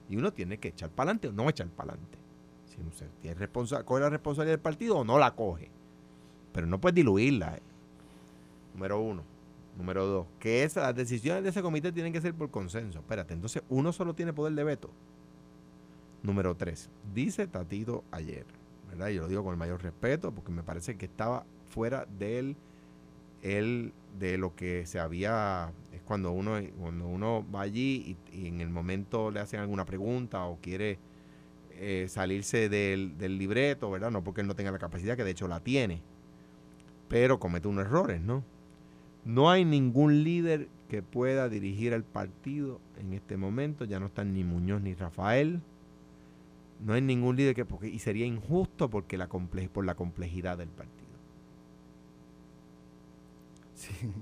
[0.08, 2.18] Y uno tiene que echar para adelante o no echar para adelante.
[2.66, 3.48] Si se tiene
[3.84, 5.70] coge la responsabilidad del partido o no la coge.
[6.52, 7.58] Pero no puedes diluirla.
[8.74, 9.22] Número uno.
[9.76, 10.26] Número dos.
[10.38, 12.98] Que esas, las decisiones de ese comité tienen que ser por consenso.
[12.98, 14.90] Espérate, entonces uno solo tiene poder de veto.
[16.22, 16.88] Número tres.
[17.14, 18.44] Dice Tatito ayer,
[18.88, 19.08] ¿verdad?
[19.08, 22.56] Yo lo digo con el mayor respeto porque me parece que estaba fuera del
[23.42, 28.46] el, de lo que se había es cuando uno cuando uno va allí y, y
[28.46, 31.00] en el momento le hacen alguna pregunta o quiere
[31.84, 34.12] eh, salirse del, del libreto, ¿verdad?
[34.12, 36.00] No porque él no tenga la capacidad, que de hecho la tiene,
[37.12, 38.42] pero comete unos errores, ¿no?
[39.26, 44.32] No hay ningún líder que pueda dirigir al partido en este momento, ya no están
[44.32, 45.60] ni Muñoz ni Rafael.
[46.84, 50.58] No hay ningún líder que porque y sería injusto porque la comple- por la complejidad
[50.58, 51.02] del partido.
[53.74, 53.92] Sí.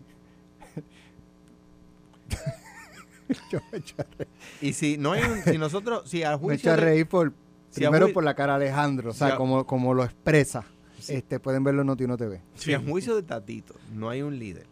[3.51, 4.29] Yo me echo a reír,
[4.61, 7.33] Y si no hay un- si nosotros si a me juicio echo a reír por,
[7.71, 10.65] si primero por la cara de Alejandro, o sea, a- como, como lo expresa.
[11.01, 11.15] Sí.
[11.15, 12.41] Este, pueden verlo en Noti1 TV.
[12.55, 14.67] Si a juicio de Tatito no hay un líder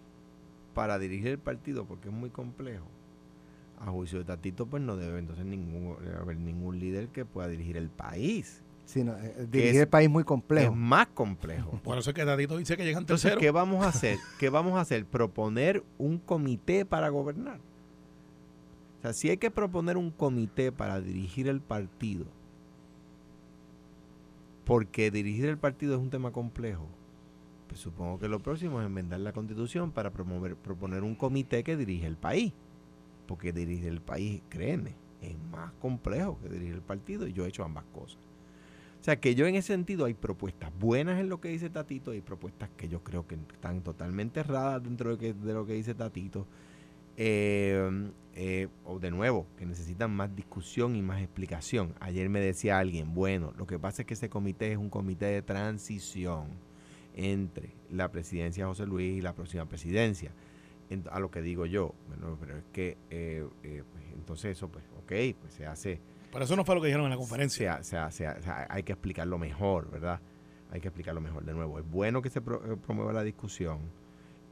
[0.74, 2.86] para dirigir el partido porque es muy complejo,
[3.80, 7.76] a juicio de Tatito pues no debe entonces ningún, haber ningún líder que pueda dirigir
[7.76, 8.62] el país.
[8.84, 10.72] Sí, no, eh, dirigir es- el país muy complejo.
[10.72, 11.72] Es más complejo.
[11.84, 13.40] Por eso es que Tatito dice que llegan Entonces, terceros.
[13.42, 14.16] ¿qué vamos a hacer?
[14.38, 15.04] ¿Qué vamos a hacer?
[15.04, 17.58] Proponer un comité para gobernar.
[18.98, 22.24] O sea, si hay que proponer un comité para dirigir el partido,
[24.68, 26.86] porque dirigir el partido es un tema complejo,
[27.68, 31.74] pues supongo que lo próximo es enmendar la constitución para promover, proponer un comité que
[31.74, 32.52] dirige el país.
[33.26, 37.48] Porque dirigir el país, créeme, es más complejo que dirigir el partido y yo he
[37.48, 38.18] hecho ambas cosas.
[39.00, 42.10] O sea que yo en ese sentido hay propuestas buenas en lo que dice Tatito,
[42.10, 46.46] hay propuestas que yo creo que están totalmente erradas dentro de, lo que dice Tatito.
[47.20, 51.92] Eh, eh, o de nuevo, que necesitan más discusión y más explicación.
[51.98, 55.26] Ayer me decía alguien, bueno, lo que pasa es que ese comité es un comité
[55.26, 56.46] de transición
[57.16, 60.30] entre la presidencia de José Luis y la próxima presidencia.
[61.10, 64.84] A lo que digo yo, bueno, pero es que eh, eh, pues, entonces eso, pues,
[64.98, 66.00] ok, pues se hace
[66.32, 67.78] Pero eso no fue lo que dijeron en la conferencia.
[67.82, 70.20] se se se ha- se ha- hay que explicarlo mejor, ¿verdad?
[70.70, 71.44] Hay que explicarlo mejor.
[71.44, 73.80] De nuevo, es bueno que se pro- eh, promueva la discusión.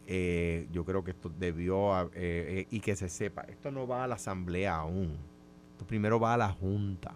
[0.06, 3.86] Eh, yo creo que esto debió, a- eh, eh, y que se sepa, esto no
[3.86, 5.16] va a la asamblea aún.
[5.72, 7.14] Esto primero va a la junta.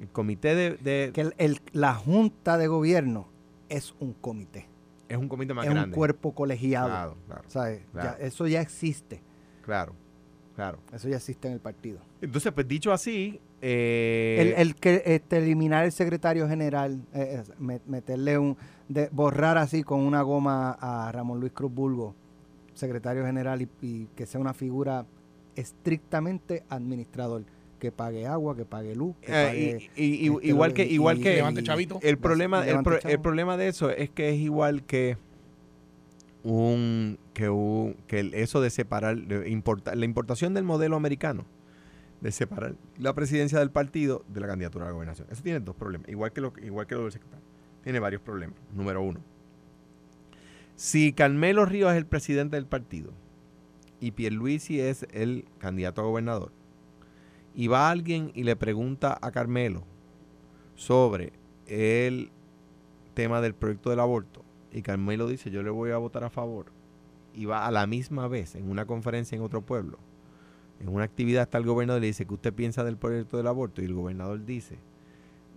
[0.00, 0.70] El comité de...
[0.76, 3.28] de- Que el- el- la Junta de Gobierno
[3.68, 4.66] es un comité,
[5.08, 5.94] es un comité más es un grande.
[5.94, 6.88] cuerpo colegiado.
[6.88, 7.42] Claro, claro,
[7.92, 8.18] claro.
[8.18, 9.20] Ya- eso ya existe,
[9.62, 9.92] claro,
[10.56, 10.78] claro.
[10.92, 11.98] eso ya existe en el partido.
[12.22, 13.40] Entonces, pues dicho así...
[13.62, 18.56] eh, el, el que este, eliminar el secretario general, eh, me- meterle un,
[18.88, 22.14] de, borrar así con una goma a Ramón Luis Cruz Bulgo,
[22.74, 25.04] secretario general, y, y que sea una figura
[25.56, 27.44] estrictamente administrador,
[27.78, 30.84] que pague agua, que pague luz, que eh, pague, y- y- y- este, igual que...
[30.86, 31.98] igual y- que Levante chavito.
[32.02, 35.16] El problema, el, Levante pro- el problema de eso es que es igual que
[36.42, 39.40] un que un que eso de separar de
[39.94, 41.44] la importación del modelo americano
[42.20, 45.28] de separar la presidencia del partido de la candidatura a la gobernación.
[45.30, 47.44] Eso tiene dos problemas, igual que lo igual que lo del secretario.
[47.82, 48.58] Tiene varios problemas.
[48.74, 49.20] Número uno,
[50.76, 53.12] si Carmelo Ríos es el presidente del partido
[54.00, 56.52] y Pierluisi es el candidato a gobernador
[57.54, 59.84] y va alguien y le pregunta a Carmelo
[60.74, 61.32] sobre
[61.66, 62.30] el
[63.14, 66.66] tema del proyecto del aborto y Carmelo dice yo le voy a votar a favor
[67.34, 69.98] y va a la misma vez en una conferencia en otro pueblo,
[70.80, 73.46] en una actividad está el gobernador y le dice ¿qué usted piensa del proyecto del
[73.46, 73.82] aborto?
[73.82, 74.78] Y el gobernador dice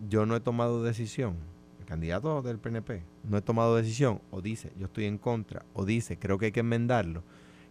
[0.10, 1.36] yo no he tomado decisión,
[1.80, 5.86] el candidato del PNP no he tomado decisión o dice yo estoy en contra o
[5.86, 7.24] dice creo que hay que enmendarlo,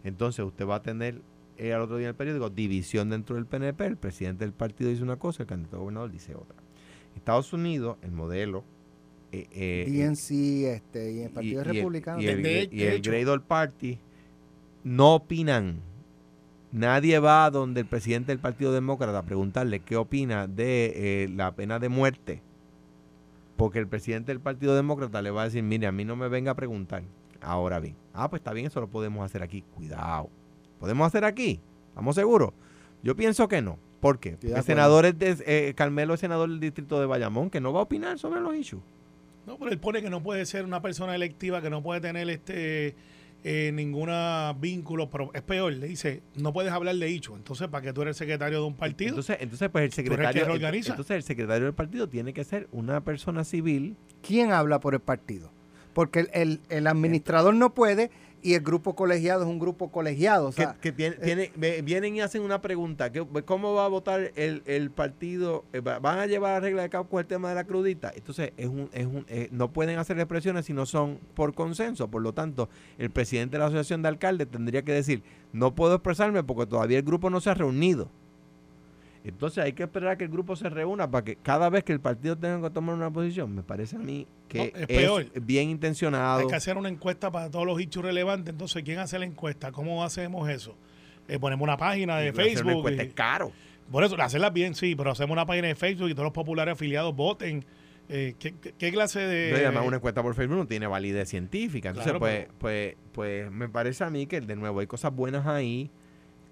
[0.03, 1.21] entonces usted va a tener
[1.57, 4.89] eh, al otro día en el periódico división dentro del PNP, el presidente del partido
[4.89, 6.55] dice una cosa, el candidato gobernador dice otra.
[7.15, 8.63] Estados Unidos, el modelo...
[9.31, 10.31] Eh, eh, DNC
[10.75, 12.21] este, y el Partido Republicano.
[12.21, 13.97] Y el, y el Great Old Party
[14.83, 15.79] no opinan.
[16.73, 21.51] Nadie va donde el presidente del Partido Demócrata a preguntarle qué opina de eh, la
[21.51, 22.41] pena de muerte.
[23.55, 26.29] Porque el presidente del Partido Demócrata le va a decir, mire, a mí no me
[26.29, 27.03] venga a preguntar.
[27.41, 27.95] Ahora bien.
[28.11, 29.63] Ah, pues está bien, eso lo podemos hacer aquí.
[29.75, 30.31] Cuidado.
[30.79, 31.61] ¿Podemos hacer aquí?
[31.89, 32.53] ¿Estamos seguros?
[33.03, 33.77] Yo pienso que no.
[33.99, 34.31] ¿Por qué?
[34.31, 37.71] Porque el senador es de, eh, Carmelo es senador del distrito de Bayamón, que no
[37.71, 38.81] va a opinar sobre los issues.
[39.45, 42.27] No, pero él pone que no puede ser una persona electiva, que no puede tener
[42.31, 42.95] este
[43.43, 47.35] eh, ninguna vínculo, pero es peor, le dice, no puedes hablar de hecho.
[47.35, 49.09] Entonces, ¿para qué tú eres secretario de un partido?
[49.09, 53.43] Entonces, entonces pues el secretario, entonces el secretario del partido tiene que ser una persona
[53.43, 53.95] civil.
[54.21, 55.51] ¿Quién habla por el partido?
[55.93, 58.09] Porque el, el administrador no puede
[58.43, 60.51] y el grupo colegiado es un grupo colegiado.
[60.51, 63.09] que, eh, vienen y hacen una pregunta.
[63.45, 65.63] ¿Cómo va a votar el, partido?
[65.71, 68.11] Eh, ¿Van a llevar a regla de con el tema de la crudita?
[68.13, 72.09] Entonces, es un, es un, eh, no pueden hacer expresiones si no son por consenso.
[72.09, 75.95] Por lo tanto, el presidente de la Asociación de Alcaldes tendría que decir, no puedo
[75.95, 78.09] expresarme porque todavía el grupo no se ha reunido.
[79.23, 81.93] Entonces hay que esperar a que el grupo se reúna para que cada vez que
[81.93, 86.41] el partido tenga que tomar una posición, me parece a mí que es, bien intencionado.
[86.41, 88.51] Hay que hacer una encuesta para todos los hechos relevantes.
[88.51, 89.71] Entonces, ¿quién hace la encuesta?
[89.71, 90.75] ¿Cómo hacemos eso?
[91.29, 92.65] Eh, ponemos una página de Facebook.
[92.65, 93.51] Una encuesta es caro.
[93.89, 96.73] Por eso, hacerla bien, sí, pero hacemos una página de Facebook y todos los populares
[96.73, 97.63] afiliados voten.
[98.09, 99.65] Eh, ¿qué, clase de...?
[99.65, 101.89] además una encuesta por Facebook no tiene validez científica.
[101.89, 105.89] Entonces, pues, pues, pues me parece a mí que, de nuevo, hay cosas buenas ahí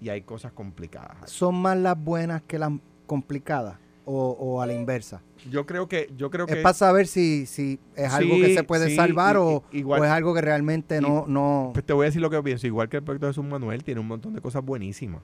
[0.02, 1.30] y hay cosas complicadas.
[1.30, 2.72] ¿Son más las buenas que las
[3.06, 5.22] complicadas o, a la inversa?
[5.48, 6.10] Yo creo que...
[6.16, 9.62] Yo creo que es para saber si, si es algo que se puede salvar o,
[9.70, 11.24] es algo que realmente no...
[11.28, 12.66] no pues te voy a decir lo que pienso.
[12.66, 15.22] Igual que el proyecto de Jesús Manuel tiene un montón de cosas buenísimas.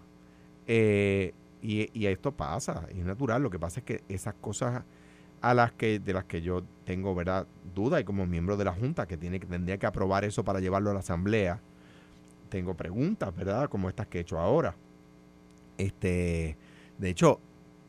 [0.69, 3.43] Eh, y, y, esto pasa, y es natural.
[3.43, 4.85] Lo que pasa es que esas cosas
[5.41, 8.73] a las que de las que yo tengo verdad duda y como miembro de la
[8.73, 11.61] junta que tiene que tendría que aprobar eso para llevarlo a la asamblea
[12.49, 13.69] tengo preguntas, ¿verdad?
[13.69, 14.75] Como estas que he hecho ahora.
[15.77, 16.57] Este,
[16.99, 17.41] de hecho,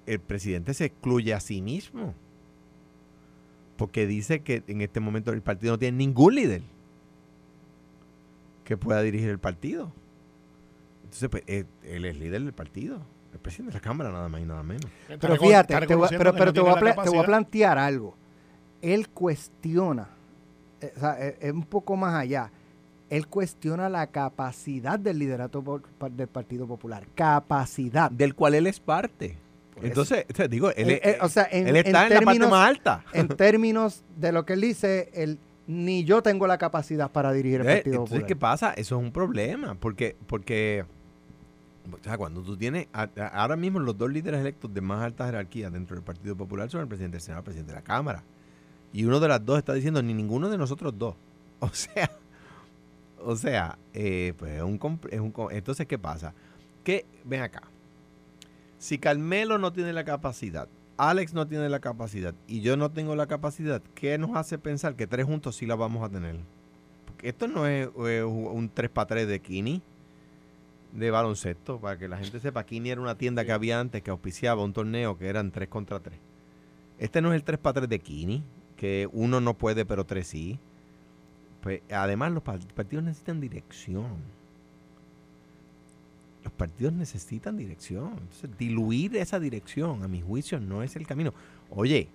[0.05, 2.13] el presidente se excluye a sí mismo.
[3.77, 6.61] Porque dice que en este momento el partido no tiene ningún líder
[8.65, 9.91] que pueda dirigir el partido.
[11.03, 13.01] Entonces, pues, él, es líder del partido.
[13.33, 14.85] El presidente de la Cámara, nada más y nada menos.
[15.07, 18.15] Pero fíjate, te pero, pero te, voy a, plantear algo.
[18.81, 20.09] Él cuestiona,
[20.81, 22.51] eh, o sea, es un poco más allá
[23.09, 27.07] él cuestiona la capacidad del liderato del Partido Popular.
[27.15, 28.11] Capacidad.
[28.11, 29.37] Del cual él es parte.
[29.81, 33.05] Entonces, digo, él, eh, eh, o sea, en, está en, la parte más alta.
[33.13, 37.61] En términos de lo que él dice, él, ni yo tengo la capacidad para dirigir
[37.61, 38.73] el eh, Partido entonces, ¿qué pasa?
[38.73, 40.85] Eso es un problema, porque, porque
[41.91, 42.87] o sea, cuando tú tienes,
[43.31, 46.81] ahora mismo los dos líderes electos de más alta jerarquía dentro del Partido Popular son
[46.81, 48.23] el presidente del Senado y el presidente de la Cámara.
[48.91, 51.15] Y uno de las dos está diciendo, ni ninguno de nosotros dos.
[51.61, 52.09] O sea,
[53.23, 56.33] o sea, eh, pues es un, es un, entonces, ¿qué pasa?
[56.83, 57.63] Que, ven acá,
[58.77, 63.15] si Carmelo no tiene la capacidad, Alex no tiene la capacidad y yo no tengo
[63.15, 66.37] la capacidad, ¿qué nos hace pensar que tres juntos sí la vamos a tener?
[67.05, 69.81] Porque esto no es, un 3 para 3 de Kini,
[70.93, 74.11] de baloncesto, para que la gente sepa, Kini era una tienda que había antes que
[74.11, 76.17] auspiciaba un torneo que eran 3 contra 3.
[76.97, 78.43] Este no es el 3 para 3 de Kini,
[78.79, 80.57] que uno no puede, pero tres sí.
[81.61, 84.17] Pues además los partidos necesitan dirección.
[86.43, 88.11] Los partidos necesitan dirección.
[88.13, 91.33] Entonces, diluir esa dirección, a mi juicio, no es el camino.
[91.69, 92.07] Oye,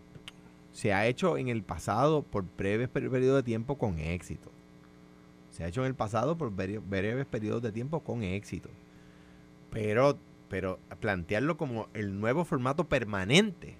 [0.72, 4.50] se ha hecho en el pasado por breves periodos de tiempo con éxito.
[5.50, 8.70] Se ha hecho en el pasado por breves periodos de tiempo con éxito.
[9.70, 13.76] Pero, pero plantearlo como el nuevo formato permanente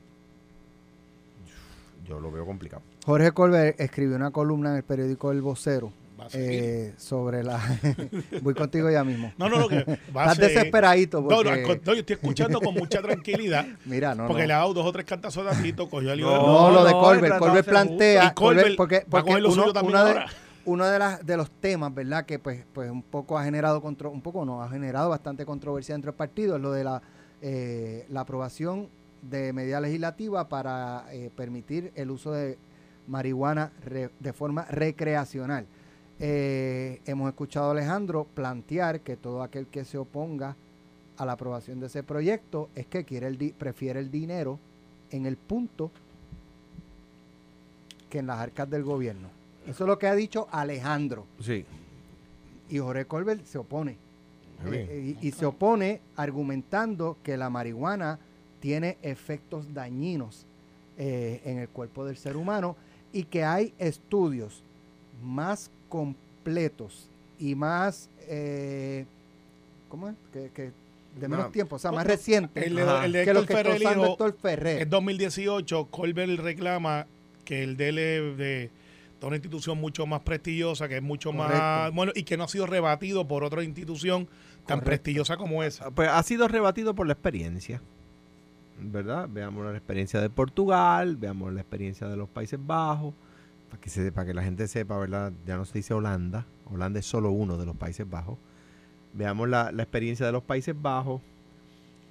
[2.05, 2.83] yo lo veo complicado.
[3.05, 5.93] Jorge Colbert escribió una columna en el periódico El Vocero
[6.33, 7.61] eh, sobre la.
[8.43, 9.33] Voy contigo ya mismo.
[9.37, 9.69] No, no, no.
[9.69, 11.23] Que Estás desesperadito.
[11.23, 11.45] Porque...
[11.45, 13.67] No, no, yo estoy escuchando con mucha tranquilidad.
[13.85, 14.27] Mira, no.
[14.27, 16.35] Porque le ha dado dos o tres cantazos de Tito, cogió el libro.
[16.35, 17.39] No, lo de Colbert.
[17.39, 18.33] Colbert plantea.
[18.35, 20.21] Colbert, porque, porque uno, una de,
[20.65, 22.25] uno de, las, de los temas, ¿verdad?
[22.25, 25.95] Que pues, pues un poco ha generado, contro, un poco no, ha generado bastante controversia
[25.95, 27.03] entre el partido, es lo de la,
[27.43, 28.89] eh, la aprobación
[29.21, 32.59] de medida legislativa para eh, permitir el uso de
[33.07, 33.73] marihuana
[34.21, 35.67] de forma recreacional.
[36.21, 40.57] Eh, hemos escuchado a Alejandro plantear que todo aquel que se oponga
[41.17, 44.59] a la aprobación de ese proyecto es que quiere el prefiere el dinero
[45.11, 45.91] en el punto
[48.09, 49.29] que en las arcas del gobierno.
[49.67, 51.27] Eso es lo que ha dicho Alejandro.
[51.41, 51.65] Sí.
[52.71, 53.97] Y Jorge Colbert se opone.
[54.67, 58.19] Eh, y se opone argumentando que la marihuana
[58.61, 60.47] tiene efectos dañinos
[60.97, 62.77] eh, en el cuerpo del ser humano
[63.15, 64.63] y que hay estudios
[65.23, 67.09] más completos
[67.39, 69.07] y más, eh,
[69.89, 70.15] ¿cómo es?
[70.33, 70.73] Que, que
[71.21, 71.53] de menos No.
[71.53, 73.73] tiempo, o sea, más recientes El el de que Héctor que Ferrer
[74.11, 74.83] Héctor Ferrer.
[74.83, 77.07] en 2018, Colbert reclama
[77.45, 78.71] que el es de,
[79.21, 82.49] de una institución mucho más prestigiosa, que es mucho más, bueno, y que no ha
[82.49, 84.27] sido rebatido por otra institución
[84.67, 84.85] tan Correcto.
[84.87, 85.91] prestigiosa como esa.
[85.93, 87.81] Pues ha sido rebatido por la experiencia.
[88.81, 89.29] ¿Verdad?
[89.31, 93.15] Veamos la experiencia de Portugal, veamos la experiencia de los Países Bajos,
[93.71, 95.33] para que, que la gente sepa, ¿verdad?
[95.47, 98.39] Ya no se dice Holanda, Holanda es solo uno de los Países Bajos.
[99.13, 101.23] Veamos la, la experiencia de los Países Bajos.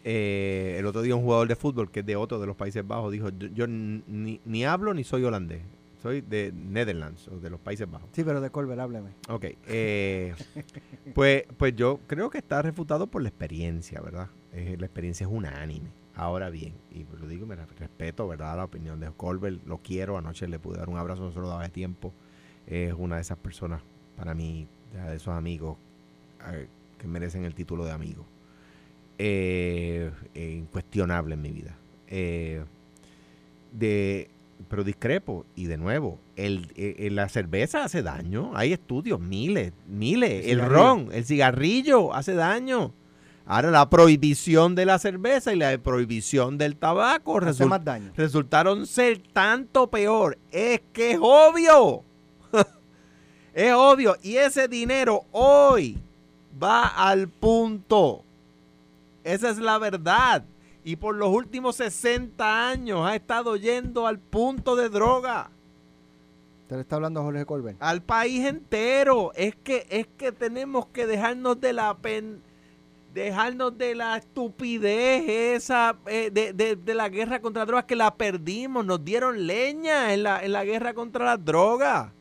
[0.06, 2.86] Eh, el otro día un jugador de fútbol que es de otro de los Países
[2.86, 5.62] Bajos dijo, yo, yo ni, ni hablo ni soy holandés,
[6.04, 8.10] soy de Netherlands o de los Países Bajos.
[8.12, 9.12] Sí, pero de Colbert, hábleme.
[9.30, 10.36] Ok, eh,
[11.16, 14.28] pues, pues yo creo que está refutado por la experiencia, ¿verdad?
[14.52, 15.90] Eh, la experiencia es unánime.
[16.14, 18.58] Ahora bien, y lo digo, me respeto, ¿verdad?
[18.58, 21.48] La opinión de Colbert, lo quiero, anoche le pude dar un abrazo, no se lo
[21.48, 22.14] daba de tiempo.
[22.68, 23.82] Es una de esas personas,
[24.18, 25.78] para mí, de esos amigos
[26.52, 26.68] eh,
[27.00, 28.26] que merecen el título de amigo.
[30.36, 31.78] Incuestionable en mi vida.
[32.08, 32.64] Eh,
[33.72, 34.30] de,
[34.70, 38.52] pero discrepo, y de nuevo, el, eh, eh, la cerveza hace daño.
[38.56, 40.48] Hay estudios, miles, miles.
[40.48, 42.94] El ron, el cigarrillo hace daño.
[43.46, 48.14] Ahora la prohibición de la cerveza y la prohibición del tabaco más daño.
[48.16, 50.38] resultaron ser tanto peor.
[50.50, 52.04] Es que es obvio.
[53.54, 54.16] es obvio.
[54.22, 55.98] Y ese dinero hoy
[56.62, 58.24] va al punto.
[59.26, 60.46] Esa es la verdad.
[60.84, 65.50] Y por los últimos 60 años ha estado yendo al punto de droga.
[66.64, 67.78] Usted le está hablando a Jorge Colbert.
[67.80, 69.32] Al país entero.
[69.36, 72.42] Es que, es que tenemos que dejarnos de la pen,
[73.14, 77.96] dejarnos de la estupidez esa eh, de, de- de la guerra contra las drogas que
[77.96, 78.86] la perdimos.
[78.86, 82.12] Nos dieron leña en la, en la guerra contra las drogas.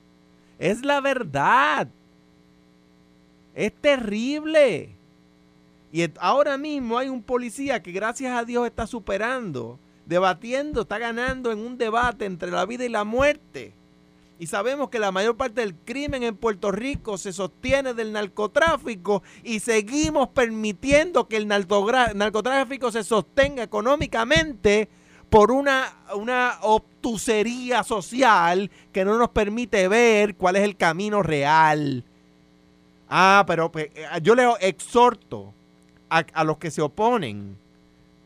[0.58, 1.88] Es la verdad.
[3.54, 4.94] Es terrible.
[5.92, 11.52] Y ahora mismo hay un policía que gracias a Dios está superando, debatiendo, está ganando
[11.52, 13.74] en un debate entre la vida y la muerte.
[14.38, 19.22] Y sabemos que la mayor parte del crimen en Puerto Rico se sostiene del narcotráfico
[19.44, 24.88] y seguimos permitiendo que el narcotráfico se sostenga económicamente
[25.28, 32.02] por una, una obtusería social que no nos permite ver cuál es el camino real.
[33.08, 35.52] Ah, pero pues, eh, yo le exhorto
[36.18, 37.56] a, a los que se oponen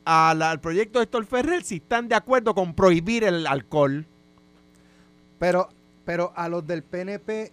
[0.04, 4.06] la- al proyecto de Héctor Ferrer si están de acuerdo con prohibir el alcohol.
[5.38, 5.68] Pero,
[6.04, 7.52] pero a los del PNP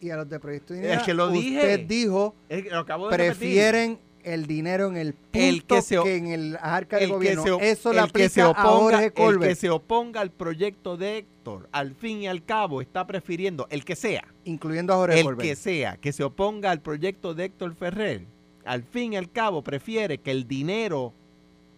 [0.00, 1.78] y a los de Proyecto Dignidad, Es que lo usted dije.
[1.88, 3.38] dijo, Es que lo acabo de repetir.
[3.38, 7.42] prefieren el dinero en el punto El que se que en el arca del gobierno.
[7.58, 10.30] se, Eso le el que se aplica a oponga, Jorge el que se oponga al
[10.30, 14.96] proyecto de Héctor, al fin y al cabo, está prefiriendo, el que sea, incluyendo a
[14.96, 15.48] Jorge el Colbert.
[15.48, 18.22] que sea, que se oponga al proyecto de Héctor Ferrer,
[18.64, 21.12] al fin y al cabo prefiere que el dinero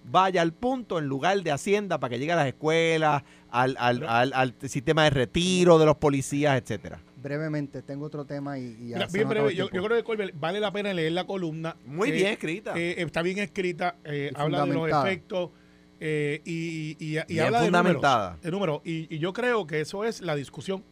[0.09, 3.99] vaya al punto en lugar de Hacienda para que llegue a las escuelas, al, al-
[4.01, 7.01] Pero- al- al sistema de retiro de los policías, etcétera.
[7.21, 10.61] Brevemente, tengo otro tema y, y ya Mira, bien breve, yo, creo que Colbert vale
[10.61, 11.75] la pena leer la columna.
[11.85, 12.75] Muy Eh, bien escrita.
[12.77, 15.51] eh, está bien escrita, eh, habla de los efectos
[15.99, 18.29] eh, y, y- y- habla de fundamentada.
[18.29, 18.43] números.
[18.43, 18.81] de números.
[18.85, 20.85] Y, y yo creo que eso es la discusión.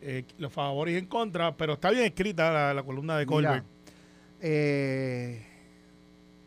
[0.00, 3.34] Eh, los favores y en contra, pero está bien escrita la, la columna de Mira,
[3.36, 3.64] Colbert.
[4.40, 5.42] Eh,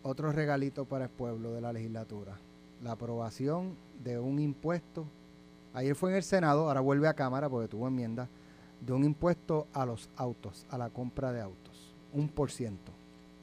[0.01, 2.37] otro regalito para el pueblo de la legislatura.
[2.83, 5.05] La aprobación de un impuesto.
[5.73, 8.27] Ayer fue en el Senado, ahora vuelve a Cámara porque tuvo enmienda.
[8.81, 11.93] De un impuesto a los autos, a la compra de autos.
[12.11, 12.91] Un por ciento.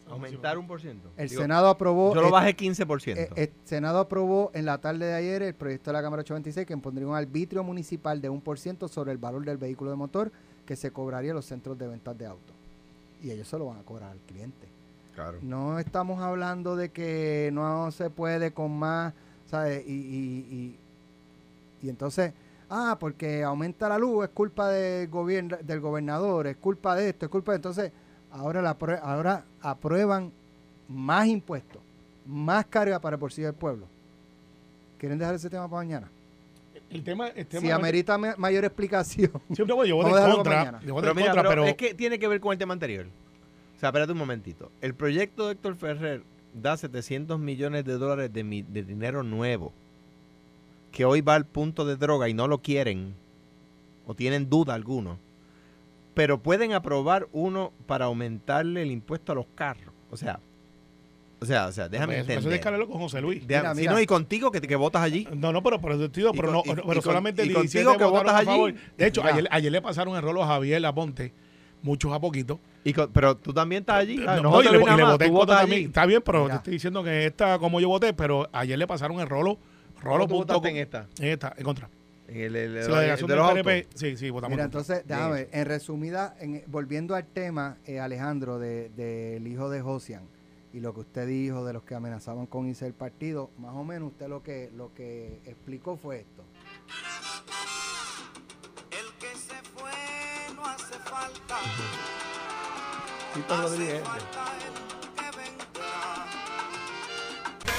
[0.09, 1.09] Aumentar un por ciento.
[1.17, 2.15] El Digo, Senado aprobó.
[2.15, 3.17] Yo lo bajé 15%.
[3.17, 6.67] eh, el Senado aprobó en la tarde de ayer el proyecto de la Cámara 86
[6.67, 9.97] que impondría un arbitrio municipal de un por ciento sobre el valor del vehículo de
[9.97, 10.33] motor
[10.67, 12.60] que se cobraría en los centros de ventas de autos.
[13.23, 14.67] Y ellos se lo van a cobrar al cliente.
[15.15, 15.39] claro.
[15.43, 19.13] No estamos hablando de que no se puede con más,
[19.51, 19.87] ¿sabes?
[19.87, 20.77] Y, y,
[21.83, 22.33] y, y entonces,
[22.69, 27.27] ah, porque aumenta la luz, es culpa del, gobierno, del gobernador, es culpa de esto,
[27.27, 27.57] es culpa de...
[27.57, 27.93] Entonces,
[28.33, 30.33] ahora, la, ahora aprueban
[30.89, 31.83] más impuestos,
[32.27, 33.87] más carga para el bolsillo del pueblo.
[34.99, 36.11] ¿Quieren dejar ese tema para mañana?
[36.91, 39.31] El tema, el tema Si amerita ma- mayor explicación.
[39.53, 40.81] Siempre voy, yo voy de contra.
[40.85, 42.59] yo voy de Pero mira, contra, pero pero, es que tiene que ver con el
[42.59, 43.07] tema anterior.
[43.77, 44.71] O sea, espérate un momentito.
[44.81, 46.23] El proyecto de Héctor Ferrer
[46.53, 49.73] da 700 millones de dólares de, mi- de dinero nuevo
[50.93, 53.15] que hoy va al punto de droga y no lo quieren
[54.07, 55.19] o tienen duda alguno.
[56.15, 59.95] Pero pueden aprobar uno para aumentarle el impuesto a los carros.
[60.11, 60.41] O sea,
[61.43, 62.53] O sea, o sea, déjame Eso- Eso entender.
[62.53, 63.47] descárgalo con José Luis.
[63.47, 63.93] Déjame- Mira, si mira.
[63.93, 65.27] no, y contigo que, que votas allí.
[65.35, 67.85] No, no, pero, pero, tío, pero, con- no, y- pero y con- solamente y 17
[67.85, 68.47] contigo que votas allí.
[68.47, 68.75] favor.
[68.99, 71.33] De hecho, ayer, ayer le pasaron el rolo a Javier Laponte,
[71.83, 72.59] muchos a poquitos.
[72.85, 74.23] Y con- pero tú también estás allí.
[74.27, 75.87] Ah, No, y le, no y le voté en contra también.
[75.87, 76.55] Está bien, pero Mira.
[76.55, 79.59] te estoy diciendo que esta, como yo voté, pero ayer le pasaron el rolo.
[80.03, 80.27] Rolo.
[80.27, 81.07] ¿Cómo tú punto votaste en esta?
[81.19, 81.89] En esta, en contra.
[82.29, 84.01] En el, el- el- Sí, la delegación de del los PNP, autos.
[84.01, 88.59] sí, sí, votamos Mira, entonces, déjame ver, en resumida, en- volviendo al tema, eh, Alejandro,
[88.59, 90.23] del de, del hijo de Josian
[90.73, 93.85] y lo que usted dijo de los que amenazaban con irse del partido, más o
[93.85, 96.45] menos usted lo que, lo que explicó fue esto.
[98.91, 101.59] El que se fue no hace falta.
[103.35, 104.03] Tito Rodríguez.
[104.03, 104.90] Falta el.